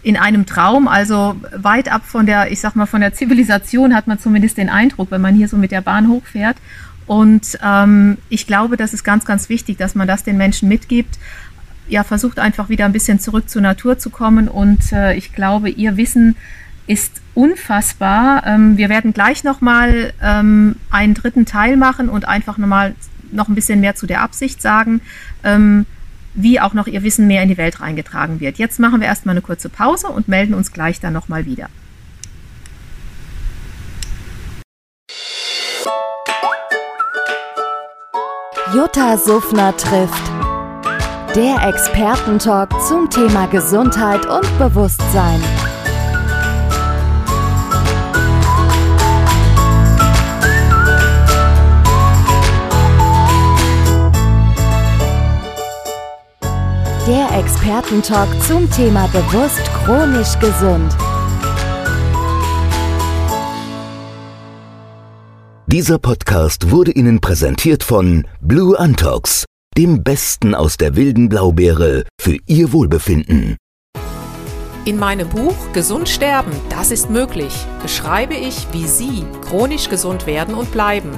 in 0.03 0.15
einem 0.15 0.45
Traum, 0.45 0.87
also 0.87 1.35
weit 1.55 1.91
ab 1.91 2.03
von 2.05 2.25
der, 2.25 2.51
ich 2.51 2.59
sag 2.59 2.75
mal, 2.75 2.85
von 2.85 3.01
der 3.01 3.13
Zivilisation 3.13 3.95
hat 3.95 4.07
man 4.07 4.19
zumindest 4.19 4.57
den 4.57 4.69
Eindruck, 4.69 5.11
wenn 5.11 5.21
man 5.21 5.35
hier 5.35 5.47
so 5.47 5.57
mit 5.57 5.71
der 5.71 5.81
Bahn 5.81 6.07
hochfährt. 6.07 6.57
Und 7.07 7.57
ähm, 7.63 8.17
ich 8.29 8.47
glaube, 8.47 8.77
das 8.77 8.93
ist 8.93 9.03
ganz, 9.03 9.25
ganz 9.25 9.49
wichtig, 9.49 9.77
dass 9.77 9.95
man 9.95 10.07
das 10.07 10.23
den 10.23 10.37
Menschen 10.37 10.67
mitgibt. 10.67 11.17
Ja, 11.87 12.03
versucht 12.03 12.37
einfach 12.37 12.69
wieder 12.69 12.85
ein 12.85 12.91
bisschen 12.91 13.19
zurück 13.19 13.49
zur 13.49 13.61
Natur 13.61 13.97
zu 13.97 14.09
kommen. 14.09 14.47
Und 14.49 14.91
äh, 14.91 15.15
ich 15.15 15.33
glaube, 15.33 15.69
ihr 15.69 15.97
Wissen 15.97 16.35
ist 16.85 17.21
unfassbar. 17.33 18.45
Ähm, 18.45 18.77
wir 18.77 18.89
werden 18.89 19.13
gleich 19.13 19.43
nochmal 19.43 20.13
ähm, 20.21 20.75
einen 20.89 21.13
dritten 21.13 21.45
Teil 21.45 21.77
machen 21.77 22.09
und 22.09 22.27
einfach 22.27 22.57
nochmal 22.57 22.93
noch 23.31 23.47
ein 23.47 23.55
bisschen 23.55 23.79
mehr 23.79 23.95
zu 23.95 24.05
der 24.05 24.21
Absicht 24.21 24.61
sagen. 24.61 25.01
Ähm, 25.43 25.85
wie 26.37 26.61
auch 26.61 26.73
noch 26.73 26.87
ihr 26.87 27.03
Wissen 27.03 27.27
mehr 27.27 27.43
in 27.43 27.49
die 27.49 27.57
Welt 27.57 27.81
reingetragen 27.81 28.39
wird. 28.39 28.57
Jetzt 28.57 28.79
machen 28.79 29.01
wir 29.01 29.07
erstmal 29.07 29.33
eine 29.33 29.41
kurze 29.41 29.69
Pause 29.69 30.07
und 30.07 30.27
melden 30.27 30.53
uns 30.53 30.71
gleich 30.71 30.99
dann 30.99 31.13
nochmal 31.13 31.45
wieder. 31.45 31.67
Jutta 38.73 39.17
Suffner 39.17 39.75
trifft. 39.75 40.31
Der 41.35 41.67
Expertentalk 41.67 42.71
zum 42.87 43.09
Thema 43.09 43.47
Gesundheit 43.47 44.25
und 44.25 44.57
Bewusstsein. 44.59 45.41
Der 57.07 57.39
Expertentalk 57.39 58.27
zum 58.43 58.69
Thema 58.69 59.07
bewusst 59.07 59.63
chronisch 59.85 60.37
gesund. 60.39 60.93
Dieser 65.67 65.99
Podcast 65.99 66.69
wurde 66.69 66.91
Ihnen 66.91 67.21
präsentiert 67.21 67.85
von 67.85 68.27
Blue 68.41 68.77
Antox, 68.77 69.45
dem 69.77 70.03
Besten 70.03 70.53
aus 70.53 70.75
der 70.75 70.97
wilden 70.97 71.29
Blaubeere 71.29 72.03
für 72.19 72.39
Ihr 72.45 72.73
Wohlbefinden. 72.73 73.55
In 74.83 74.99
meinem 74.99 75.29
Buch 75.29 75.55
Gesund 75.71 76.09
sterben, 76.09 76.51
das 76.69 76.91
ist 76.91 77.09
möglich, 77.09 77.53
beschreibe 77.81 78.33
ich, 78.33 78.67
wie 78.73 78.85
Sie 78.85 79.25
chronisch 79.47 79.87
gesund 79.87 80.27
werden 80.27 80.55
und 80.55 80.73
bleiben. 80.73 81.17